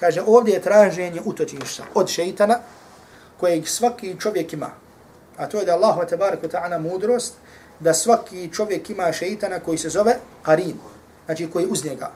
[0.00, 2.58] Kaže, ovdje je traženje utočišta od šeitana
[3.40, 4.70] kojeg svaki čovjek ima.
[5.36, 7.34] A to je da Allah tabaraka ta'ala mudrost
[7.80, 10.76] da svaki čovjek ima šeitana koji se zove Karin,
[11.26, 12.10] znači koji uz njega.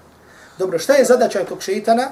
[0.58, 2.10] Dobro, šta je zadaća tog šeitana?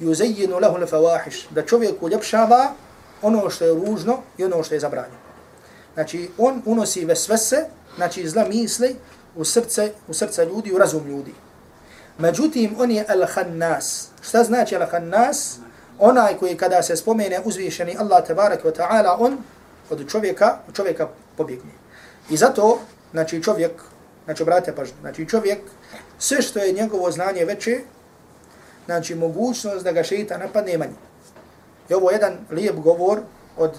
[0.00, 2.72] Yuzayinu lahu al-fawahish, da čovjek uljepšava
[3.22, 5.18] ono što je ružno i ono što je zabranjeno.
[5.94, 7.64] Znači, on unosi vesvese,
[7.96, 8.96] znači zla misli
[9.36, 11.34] u srce, u srce ljudi, u razum ljudi.
[12.20, 14.08] Međutim, on je al-khannas.
[14.22, 15.58] Šta znači al-khannas?
[15.98, 19.38] Onaj koji kada se spomene uzvišeni Allah tabarak wa ta'ala, on
[19.90, 21.70] od čovjeka, od čovjeka pobjegne.
[22.30, 22.78] I zato,
[23.12, 23.72] znači čovjek,
[24.24, 25.58] znači brate pažnju, znači čovjek,
[26.18, 27.80] sve što je njegovo znanje veće,
[28.84, 30.98] znači mogućnost da ga šeita napadne manje.
[31.88, 33.20] I ovo je jedan lijep govor
[33.56, 33.70] od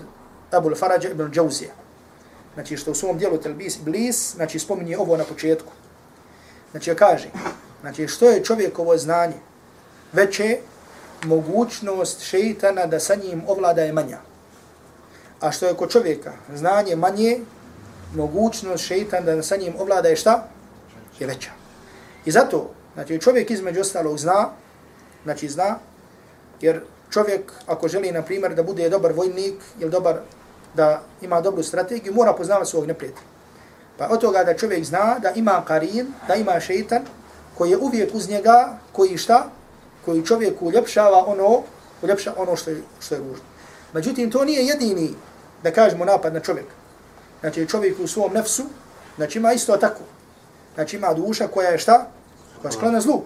[0.52, 1.72] Abu Farađa ibn Džauzija.
[2.54, 5.72] Znači što u svom dijelu Telbis Iblis, znači spominje ovo na početku.
[6.72, 7.30] Znači kaže,
[7.82, 9.36] Znači, što je čovjekovo znanje?
[10.14, 10.58] Veće
[11.26, 14.18] mogućnost šeitana da sa njim ovlada je manja.
[15.40, 17.40] A što je kod čovjeka znanje manje,
[18.16, 20.48] mogućnost šeitana da sa njim ovlada je šta?
[21.20, 21.50] Je veća.
[22.26, 24.50] I zato, znači, čovjek između ostalog zna,
[25.24, 25.80] znači zna,
[26.62, 30.20] jer čovjek ako želi, na primjer, da bude dobar vojnik ili dobar,
[30.74, 33.28] da ima dobru strategiju, mora poznavati svog neprijatelja.
[33.98, 37.02] Pa od toga da čovjek zna da ima karin, da ima šeitan,
[37.62, 39.46] koji je uvijek uz njega, koji šta?
[40.06, 41.62] Koji čovjeku uljepšava ono,
[42.02, 43.44] uljepša ono što je, što je ružno.
[43.94, 45.14] Međutim, to nije jedini,
[45.64, 46.74] da kažemo, napad na čovjeka.
[47.42, 48.64] Znači, čovjek u svom nefsu,
[49.16, 50.02] znači ima isto tako.
[50.76, 52.08] Znači, ima duša koja je šta?
[52.62, 53.22] Koja sklona zlu.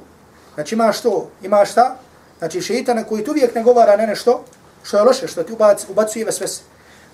[0.55, 1.29] Znači, ima što?
[1.41, 1.95] Ima šta?
[2.39, 4.43] Znači, šeitana koji tu uvijek ne govara na nešto,
[4.83, 6.47] što je loše, što ti ubac, ubacuje sve.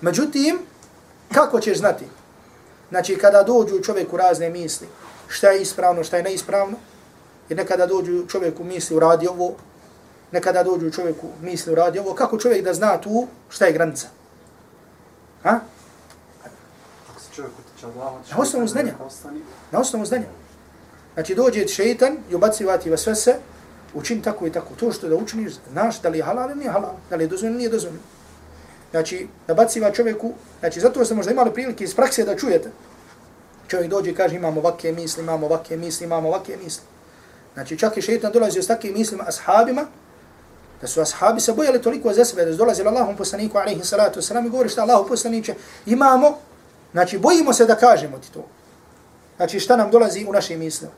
[0.00, 0.58] Međutim,
[1.32, 2.04] kako ćeš znati?
[2.90, 4.88] Znači, kada dođu čovjeku razne misli,
[5.28, 6.76] šta je ispravno, šta je neispravno,
[7.48, 9.54] Jer nekada dođu čovjeku misli uradi ovo,
[10.32, 12.14] nekada dođu čovjeku misli uradi ovo.
[12.14, 14.06] Kako čovjek da zna tu šta je granica?
[15.42, 15.60] Ha?
[18.30, 18.92] Na osnovu znanja.
[19.70, 20.26] Na osnovu znanja.
[21.14, 23.34] Znači dođe šeitan i ubacivati vas sve se,
[23.94, 24.74] učin tako i tako.
[24.80, 27.28] To što da učiniš, znaš da li je halal ili nije halal, da li je
[27.28, 28.02] dozvoljeno ili nije dozvoljeno.
[28.90, 32.70] Znači, da baciva čovjeku, znači zato ste možda imali prilike iz prakse da čujete.
[33.68, 36.84] Čovjek dođe i kaže imamo ovakve misli, imamo ovakve misli, imamo ovakve misli.
[37.54, 39.86] Znači čak i šeitan dolazi s takvim mislima ashabima,
[40.80, 44.20] da su ashabi se bojali toliko za sebe, da su dolazili Allahom poslaniku, alaihi salatu
[44.20, 45.54] wasalam, i govori šta Allahu poslaniće,
[45.86, 46.38] imamo,
[46.92, 48.46] znači bojimo se da kažemo ti to.
[49.36, 50.92] Znači šta nam dolazi u našim mislima.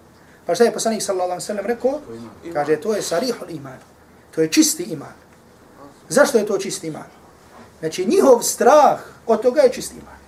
[0.47, 2.01] Pa šta je poslanik sallallahu alaihi sallam rekao?
[2.53, 3.79] Kaže, to je sarihul iman.
[4.35, 5.13] To je čisti iman.
[6.09, 7.09] Zašto je to čisti iman?
[7.81, 10.19] Znači njihov strah od toga je čisti iman.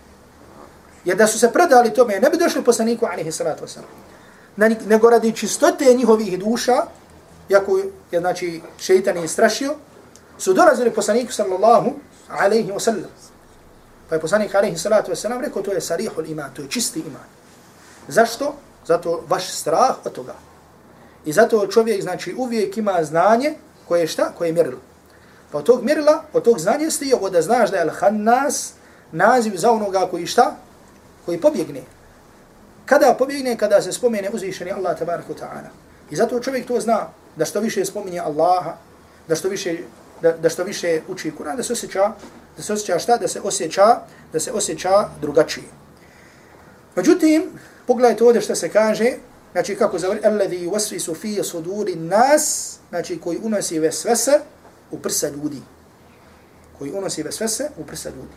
[1.04, 4.15] Jer da su se predali tome, ne bi došli poslaniku, alaihi salatu wasalam
[4.56, 6.76] nego radi čistote njihovih duša,
[7.48, 7.78] jako
[8.10, 9.74] je, znači, šeitan je strašio,
[10.38, 11.92] su dolazili poslaniku sallallahu
[12.28, 13.10] alaihi wa sallam.
[14.08, 17.00] Pa je poslanik alaihi salatu wa sallam rekao, to je sarihul iman, to je čisti
[17.00, 17.26] iman.
[18.08, 18.54] Zašto?
[18.86, 20.34] Zato vaš strah od toga.
[21.24, 23.54] I zato čovjek, znači, uvijek ima znanje
[23.88, 24.32] koje je šta?
[24.38, 24.78] Koje je mjerilo.
[25.52, 28.70] Pa od tog mjerila, od tog znanja ste ovo da znaš da je al-hannas
[29.12, 30.56] naziv za onoga koji šta?
[31.26, 31.82] koji pobjegne.
[32.86, 33.56] Kada pobjegne?
[33.56, 35.70] Kada se spomene uzvišeni Allah tabaraka ta'ala.
[36.10, 38.76] I zato čovjek to zna da što više spominje Allaha,
[39.28, 39.76] da što više,
[40.22, 42.12] da, da što više uči Kur'an, da se osjeća,
[42.56, 43.16] da se osjeća šta?
[43.16, 44.00] Da se osjeća,
[44.32, 45.66] da se osjeća drugačije.
[46.96, 47.50] Međutim,
[47.86, 49.12] pogledajte ovdje što se kaže,
[49.52, 54.40] znači kako zavori, alladhi wasfisu fi suduri nas, znači koji unosi vesvese
[54.90, 55.62] u prsa ljudi.
[56.78, 58.36] Koji unosi vesvese u prsa ljudi.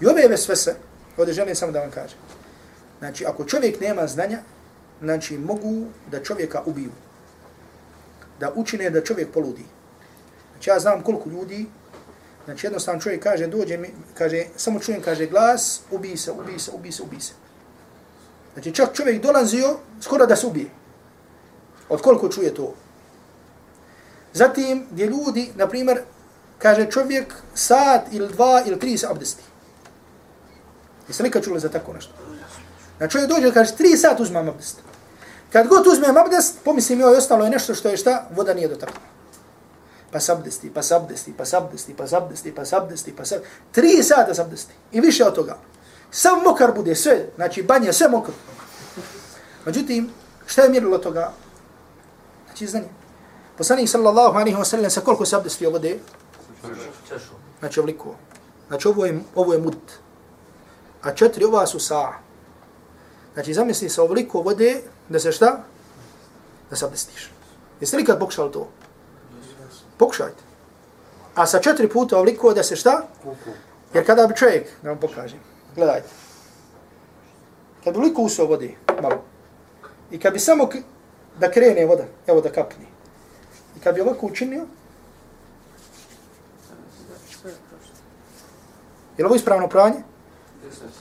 [0.00, 0.74] I ove vesvese,
[1.16, 2.18] ovdje želim samo da vam kažem,
[3.00, 4.38] znači ako čovjek nema znanja,
[5.00, 6.90] znači mogu da čovjeka ubiju.
[8.40, 9.64] Da učine da čovjek poludi.
[10.52, 11.66] Znači ja znam koliko ljudi,
[12.44, 16.70] znači jednostavno čovjek kaže, dođe mi, kaže, samo čujem, kaže glas, ubij se, ubij se,
[16.70, 17.32] ubij se, ubij se.
[18.52, 20.70] Znači čak čovjek dolazio skoro da se ubije.
[21.88, 22.74] Od koliko čuje to.
[24.32, 26.02] Zatim gdje ljudi, na primjer,
[26.58, 29.42] kaže čovjek sat ili dva ili tri se abdesti.
[31.08, 32.12] Jeste nikad čuli za tako nešto?
[33.00, 34.76] Znači čovjek dođe i kaže tri sat uzmem abdest.
[35.52, 39.00] Kad god uzmem abdest, pomislim joj ostalo je nešto što je šta, voda nije dotakla.
[40.12, 43.54] Pa sabdesti, pa sabdesti, pa sabdesti, pa sabdesti, pa sabdesti, pa sabdesti.
[43.72, 44.74] Tri sata sabdesti.
[44.92, 45.56] I više od toga.
[46.10, 48.34] Sam mokar bude, sve, znači banja, sve mokar.
[49.66, 50.10] Međutim,
[50.46, 51.32] šta je mjerilo toga?
[52.46, 52.88] Znači, znanje.
[53.56, 55.98] Poslanik sallallahu alaihi wa sallam sa koliko se abdestio vode?
[57.60, 58.14] Znači, ovliko.
[58.68, 59.76] Znači, ovo je, ovo je mud.
[61.02, 62.29] A četiri ova su sa.
[63.34, 65.62] Znači, zamisli se ovoliko vode da se šta?
[66.70, 67.30] Da se abdestiš.
[67.80, 68.68] Jeste li kad pokušali to?
[69.96, 70.42] Pokušajte.
[71.34, 73.06] A sa četiri puta ovoliko da se šta?
[73.94, 75.38] Jer kada bi čovjek, da vam pokažem,
[75.74, 76.08] gledajte.
[77.84, 79.22] Kad bi ovoliko usao vode, malo,
[80.10, 80.68] i kad bi samo
[81.38, 82.86] da krene voda, evo da kapne,
[83.76, 84.66] i kad bi ovako učinio,
[89.16, 90.02] je li ovo ispravno pranje?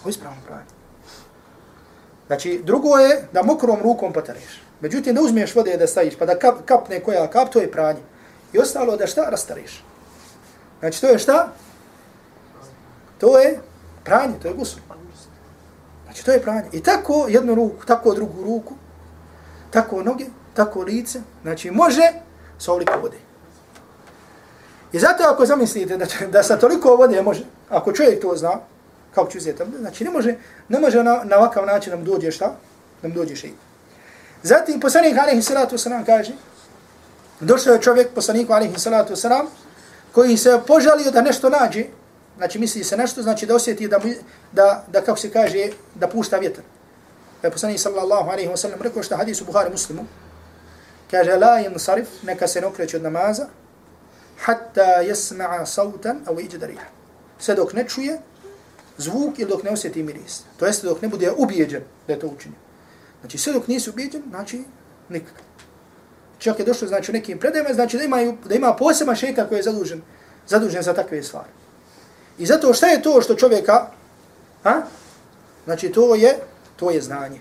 [0.01, 0.78] Ovo je ispravno pranje.
[2.29, 4.61] Znači, drugo je da mokrom rukom potareš.
[4.81, 7.99] Međutim, da uzmiješ vode da staviš, pa da kap, kapne koja kap, to je pranje.
[8.53, 9.83] I ostalo da šta rastareš.
[10.79, 11.47] Znači, to je šta?
[13.17, 13.59] To je
[14.03, 14.81] pranje, to je gusul.
[16.05, 16.69] Znači, to je pranje.
[16.71, 18.73] I tako jednu ruku, tako drugu ruku,
[19.71, 22.11] tako noge, tako lice, znači može
[22.57, 23.17] sa ovoliko vode.
[24.91, 28.59] I zato ako zamislite da, da sa toliko vode može, ako čovjek to zna,
[29.15, 30.35] kao ću uzeti, znači ne može,
[30.69, 32.55] ne može na, na ovakav način nam dođe šta?
[33.01, 33.53] Nam dođe šeji.
[34.43, 36.33] Zatim poslanik alaihi salatu wasalam kaže,
[37.39, 39.45] došao je čovjek poslaniku alaihi salatu wasalam,
[40.11, 41.85] koji se požalio da nešto nađe,
[42.37, 43.99] znači misli se nešto, znači da osjeti da,
[44.51, 46.63] da, da kako se kaže, da pušta vjetar.
[47.41, 50.05] Pa je poslanik sallallahu alaihi wasalam rekao što hadis Buhari muslimu,
[51.11, 53.47] kaže la yansarif, neka se ne okreće od namaza,
[54.45, 56.85] hatta jesma'a sautan aw yajida riha.
[57.39, 58.19] Sve dok ne čuje
[58.99, 60.41] zvuk ili dok ne osjeti miris.
[60.57, 62.57] To jeste dok ne bude ubijeđen da je to učinio.
[63.21, 64.63] Znači sve dok nisi ubijeđen, znači
[65.09, 65.33] nikak.
[66.37, 69.63] Čak je došlo znači nekim predajima, znači da, imaju, da ima poseban šeika koji je
[69.63, 70.01] zadužen,
[70.47, 71.49] zadužen za takve stvari.
[72.37, 73.87] I zato šta je to što čovjeka,
[74.63, 74.81] a?
[75.65, 76.39] znači to je,
[76.75, 77.39] to je znanje.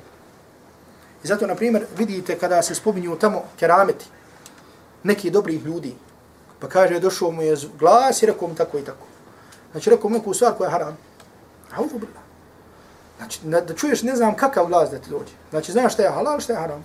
[1.24, 4.04] I zato, na primjer, vidite kada se spominju tamo kerameti,
[5.02, 5.94] neki dobrih ljudi,
[6.60, 9.06] pa kaže, došao mu je glas i rekao mu tako i tako.
[9.72, 11.07] Znači, rekao mu neku stvar koja je haram.
[11.76, 12.22] Audu billah.
[13.18, 15.32] Znači, da čuješ ne znam kakav glas da ti dođe.
[15.50, 16.84] Znači, znaš šta je halal, šta je haram.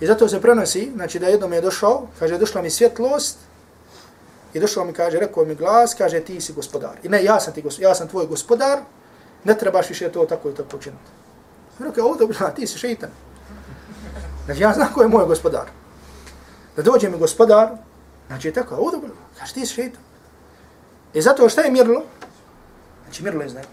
[0.00, 3.38] I zato se prenosi, znači da jednom je došao, kaže, došla mi svjetlost,
[4.54, 6.96] i došao mi, kaže, rekao mi glas, kaže, ti si gospodar.
[7.02, 8.78] I ne, ja sam, ti, ja sam tvoj gospodar,
[9.44, 11.10] ne trebaš više to tako i tako učiniti.
[11.78, 13.10] Rekao, ovdje bila, ti si šeitan.
[14.44, 15.66] Znači, ja znam ko je moj gospodar.
[16.76, 17.68] Da dođe mi gospodar,
[18.26, 20.02] znači, tako, ovdje dobro, kaže, ti si šeitan.
[21.14, 22.02] I zato šta je mirlo?
[23.10, 23.66] Znači, mirlo je znanje.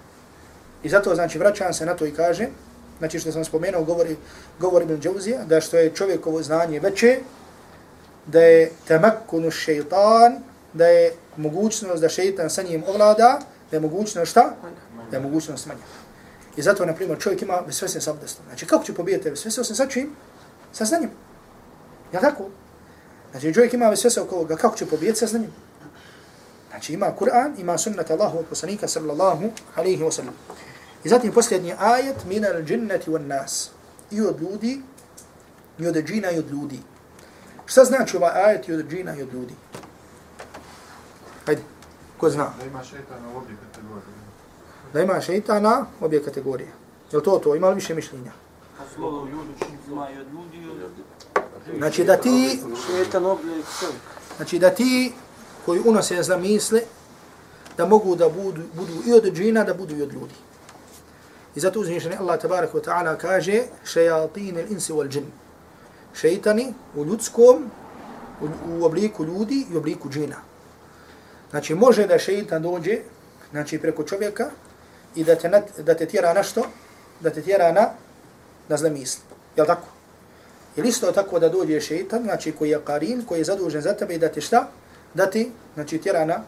[0.83, 2.47] I zato, znači, vraćam se na to i kaže,
[2.97, 4.17] znači, što sam spomenuo, govori,
[4.59, 7.19] govori Ibn Džavzija, da što je čovjekovo znanje veće,
[8.25, 10.41] da je temakkunu šeitan,
[10.73, 13.39] da je mogućnost da šeitan sa njim ovlada,
[13.71, 14.55] da je mogućnost šta?
[15.11, 15.85] Da je mogućnost manja.
[16.57, 18.45] I zato, na primjer, čovjek ima vesvese sa abdestom.
[18.47, 20.15] Znači, kako će pobijeti vesvese osim sa čim?
[20.73, 21.09] Sa znanjem.
[22.13, 22.49] Ja tako?
[23.31, 25.53] Znači, čovjek ima vesvese oko ga, kako će pobijeti sa znanjem?
[26.78, 30.34] Znači, ima Kur'an, ima sunnat Allahu poslanika sallallahu alaihi wa sallam.
[31.03, 33.71] I zatim posljednji ajet, mina al džinnati wa nas.
[34.11, 34.82] I od ljudi,
[35.80, 36.80] i od džina i od ljudi.
[37.65, 39.53] Šta znači ovaj ajet i od džina i od ljudi?
[41.45, 41.61] Hajde,
[42.17, 42.53] ko zna?
[42.59, 44.17] Da ima šeitana u obje kategorije.
[44.93, 46.69] Da ima šeitana u obje kategorije.
[47.11, 47.55] Je to to?
[47.55, 48.32] Ima li više mišljenja?
[48.95, 49.53] Slovo ljudi
[49.88, 50.91] ima i od ljudi i od...
[51.78, 54.01] Znači da ti, Šetan oblik čovjek.
[54.38, 55.13] znači da ti
[55.68, 56.82] koji unose za misle,
[57.78, 60.36] da mogu da budu, budu i od džina, da budu i od ljudi.
[61.55, 65.26] I zato uzvišeni Allah tabarak wa ta'ala kaže šejatin il insi wal džin.
[66.15, 67.68] Šeitani u ljudskom,
[68.41, 70.39] u, u obliku ljudi i u obliku džina.
[71.51, 72.99] Znači može da šeitan dođe
[73.51, 74.49] znači preko čovjeka
[75.15, 75.51] i da te,
[75.84, 76.63] da te tjera na što?
[77.20, 77.89] Da te tjera na,
[78.70, 79.22] na zle misli.
[79.55, 79.88] Je tako?
[80.76, 84.15] Ili isto tako da dođe šeitan, znači koji je karin, koji je zadužen za tebe
[84.15, 84.68] i da te šta?
[85.14, 86.43] Da ti, znači, tjera na,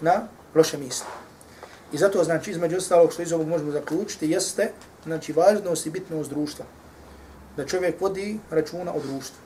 [0.00, 1.06] na loše misli.
[1.92, 4.72] I zato, znači, između ostalog što iz ovog možemo zaključiti, jeste,
[5.04, 6.64] znači, važnost i bitnost društva.
[7.56, 9.36] Da čovjek vodi računa o društvu.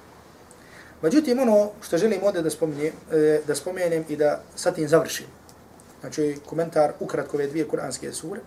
[1.02, 2.92] Međutim, ono što želim ovdje da spomenem,
[3.46, 5.26] da spomenem i da sa tim završim,
[6.00, 8.40] znači, ovaj komentar ukratko ove dvije kuranske sure,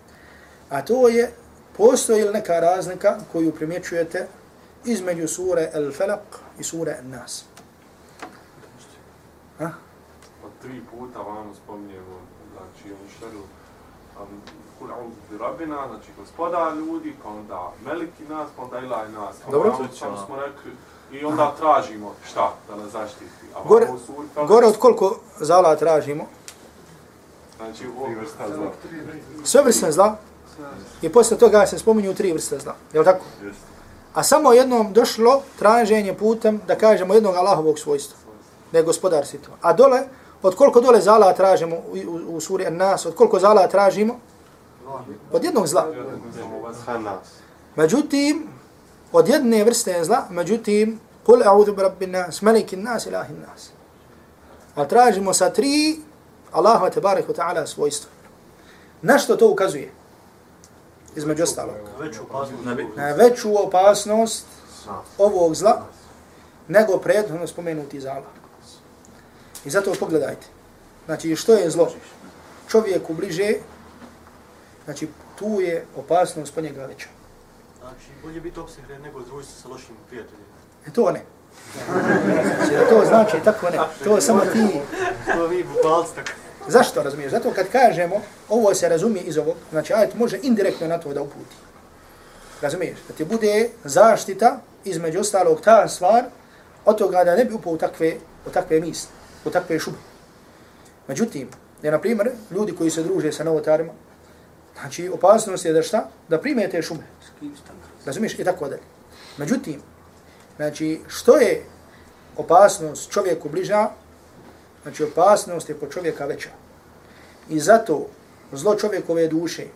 [0.70, 1.32] a to je,
[1.78, 4.28] postoji li neka razlika koju primjećujete
[4.86, 7.44] između sure El-Falaq i sure An-Nas.
[9.60, 9.70] Ha?
[10.42, 12.18] Pa tri puta vam spominjemo,
[12.54, 13.40] znači oni šteru
[14.20, 14.28] um,
[14.80, 19.36] kul auzu bi rabbina, znači gospoda ljudi, pa onda meliki nas, pa onda ilaj nas.
[19.48, 19.76] A Dobro.
[19.94, 20.72] Sam smo rekli,
[21.12, 23.26] i onda tražimo šta da nas zaštiti.
[23.56, 23.88] A Gore,
[24.36, 26.26] kaže- gore od koliko zala tražimo?
[27.58, 28.72] Znači, u vrsta zla.
[29.44, 30.18] Sve vrste zla.
[31.02, 32.76] I posle toga se spominju tri vrste zla.
[32.94, 33.26] Je li tako?
[33.44, 33.62] Jeste.
[34.14, 38.18] A samo jednom došlo traženje putem, da kažemo, jednog Allahovog svojstva.
[38.72, 39.58] Da je gospodar svijetova.
[39.62, 40.02] A dole,
[40.44, 44.20] od koliko dole zala tražimo u, u, u suri An-Nas, od koliko zala tražimo?
[45.32, 45.88] Od jednog zla.
[47.76, 48.48] Međutim,
[49.12, 53.72] od jedne vrste zla, međutim, kul a'udhu bi rabbin nas, malikin nas, ilahin nas.
[54.76, 56.00] A tražimo sa tri
[56.52, 58.12] Allaha tebarek wa ta'ala svojstva.
[59.02, 59.92] Na što to ukazuje?
[61.16, 61.76] Između ostalog.
[62.96, 64.46] Na veću opasnost
[65.18, 65.86] ovog zla
[66.68, 68.26] nego prethodno spomenuti zala.
[69.68, 70.48] I zato pogledajte.
[71.06, 71.92] Znači, što je zlo?
[72.70, 73.54] Čovjeku bliže,
[74.86, 75.08] znači,
[75.40, 77.08] tu je opasnost po njega veća.
[77.80, 80.46] Znači, bolje biti opsihre nego družiti sa lošim prijateljima.
[80.88, 81.22] E to ne.
[82.58, 83.78] Znači, to znači tako ne.
[84.04, 84.80] To samo ti.
[85.36, 86.32] To vi bukvalci tako.
[86.68, 87.32] Zašto razumiješ?
[87.32, 91.22] Zato kad kažemo, ovo se razumije iz ovog, znači ajet može indirektno na to da
[91.22, 91.56] uputi.
[92.62, 92.98] Razumiješ?
[93.08, 96.24] Da ti bude zaštita između ostalog ta stvar
[96.86, 98.16] od toga da ne bi upao u takve,
[98.46, 99.17] u takve misli,
[99.48, 99.98] u takve šube.
[101.08, 101.48] Međutim,
[101.82, 103.94] je na primjer ljudi koji se druže sa novotarima,
[104.80, 106.10] znači opasnost je da šta?
[106.30, 107.04] Da prime te šume.
[108.06, 108.40] Razumiješ?
[108.40, 108.82] I tako dalje.
[109.38, 109.82] Međutim,
[110.56, 111.64] znači što je
[112.38, 113.90] opasnost čovjeku bliža,
[114.84, 116.50] znači opasnost je po čovjeka veća.
[117.50, 118.08] I zato
[118.52, 119.68] zlo čovjekove duše,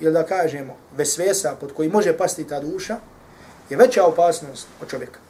[0.00, 2.96] ili da kažemo vesvesa pod koji može pasti ta duša,
[3.70, 5.20] je veća opasnost od čovjeka.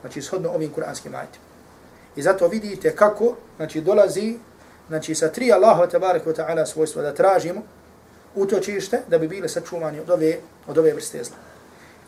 [0.00, 1.51] Znači, shodno ovim kuranskim ajitima.
[2.16, 4.38] I zato vidite kako, znači, dolazi,
[4.88, 7.62] znači, sa tri Allaha tabarak wa ta'ala svojstva da tražimo
[8.34, 10.36] utočište da bi bile sačuvani od ove,
[10.66, 11.36] od ove vrste zla.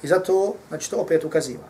[0.02, 1.68] I zato, znači, to opet ukaziva.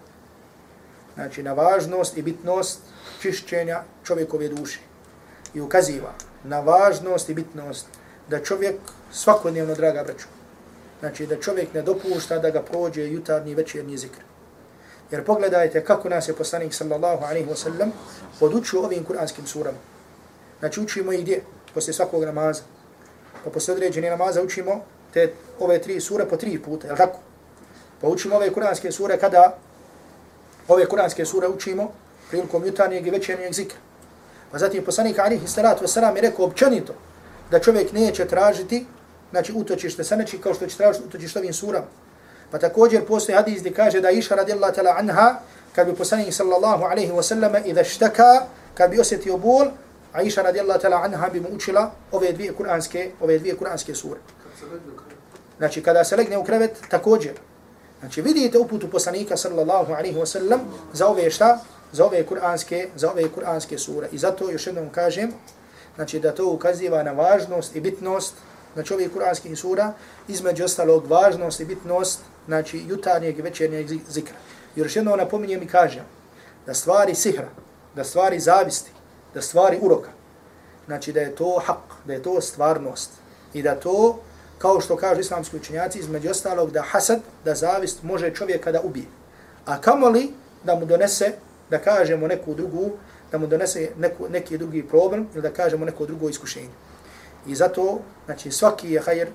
[1.14, 2.80] Znači, na važnost i bitnost
[3.22, 4.80] čišćenja čovjekove duše.
[5.54, 6.12] I ukaziva
[6.44, 7.86] na važnost i bitnost
[8.28, 8.76] da čovjek
[9.12, 10.26] svakodnevno, draga braću,
[11.00, 14.33] znači da čovjek ne dopušta da ga prođe jutarnji večernji zikr.
[15.10, 17.92] Jer pogledajte kako nas je poslanik sallallahu alaihi wa sallam
[18.40, 19.78] podučio ovim kuranskim surama.
[20.58, 21.42] Znači učimo ih gdje?
[21.74, 22.62] Poslije svakog namaza.
[23.44, 27.18] Pa poslije određene namaza učimo te ove tri sure po tri puta, je tako?
[28.00, 29.58] Pa učimo ove kuranske sure kada
[30.68, 31.92] ove kuranske sure učimo
[32.30, 33.78] prilikom jutarnjeg i večernjeg zikra.
[34.50, 36.94] Pa zatim poslanik alihi salatu wasalam je rekao općenito
[37.50, 38.86] da čovjek neće tražiti
[39.30, 41.86] znači utočište sa neči kao što će tražiti utočište ovim surama.
[42.54, 45.34] Pa također postoji hadis gdje kaže da iša radijallahu ta'ala anha
[45.74, 49.66] kad bi poslanik sallallahu alaihi wasallam idha štaka, kad bi osjetio bol,
[50.12, 54.20] a iša radijallahu ta'ala anha bi mu učila ove dvije kuranske, ove dvije kuranske sure.
[55.58, 57.32] Znači kada se legne u krevet, također.
[58.00, 60.58] Znači vidite uputu poslanika sallallahu alaihi wasallam
[60.92, 61.58] za ove šta?
[61.92, 64.08] Za ove kuranske, za ove kuranske sure.
[64.12, 65.32] I zato još jednom kažem,
[65.94, 68.34] znači da to ukaziva na važnost i bitnost
[68.74, 69.92] znači ovih kuranskih sura,
[70.28, 74.36] između ostalog važnost i bitnost znači jutarnjeg i večernjeg zikra.
[74.76, 76.04] I još jednom napominjem i kažem
[76.66, 77.48] da stvari sihra,
[77.96, 78.90] da stvari zavisti,
[79.34, 80.10] da stvari uroka,
[80.86, 83.10] znači da je to hak, da je to stvarnost
[83.52, 84.20] i da to,
[84.58, 89.06] kao što kažu islamski učenjaci, između ostalog da hasad, da zavist može čovjeka da ubije.
[89.66, 90.30] A kamoli
[90.64, 91.32] da mu donese,
[91.70, 92.90] da kažemo neku drugu,
[93.32, 96.70] da mu donese neku, neki drugi problem ili da kažemo neko drugo iskušenje.
[97.46, 99.28] I zato, znači, svaki je hajr,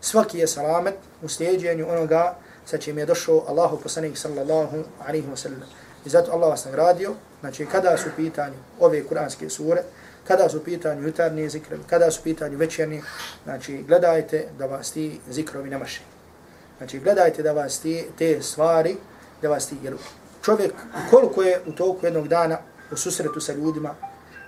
[0.00, 2.36] svaki je salamet u slijedjenju onoga
[2.66, 5.62] sa čim je došao Allahu poslanik sallallahu alaihi wa sallam.
[6.04, 9.82] I zato Allah vas nagradio, znači, kada su pitanju ove kuranske sure,
[10.28, 13.02] kada su pitanju jutarnje zikrovi, kada su pitanju večerni,
[13.44, 16.00] znači, gledajte da vas ti zikrovi nemaše.
[16.78, 18.96] Znači, gledajte da vas ti, te stvari,
[19.42, 19.94] da vas ti, jer
[20.42, 20.72] čovjek,
[21.10, 22.58] koliko je u toku jednog dana
[22.92, 23.94] u susretu sa ljudima,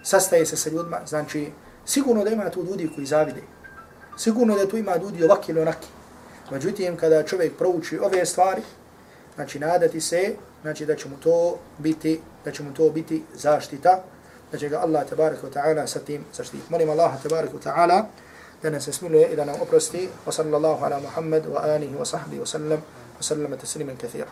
[0.02, 1.50] sastaje se sa ljudima, znači,
[1.86, 3.42] sigurno da ima tu ljudi koji zavide.
[4.16, 5.88] Sigurno da tu ima ljudi ovaki ili onaki.
[6.50, 8.62] Međutim, kada čovjek prouči ove stvari,
[9.34, 14.02] znači, nadati se, znači, da će mu to biti, da će mu to biti zaštita,
[14.52, 16.62] da će ga Allah tabaraka wa ta'ala sa tim zaštiti.
[16.68, 18.04] Molim Allah tabaraka wa ta'ala
[18.62, 20.08] da nas smiluje i da nam oprosti.
[20.26, 22.80] Wa sallallahu ala Muhammad wa alihi wa sahbihi wa sallam
[23.18, 24.26] wa sallama tasliman kathira.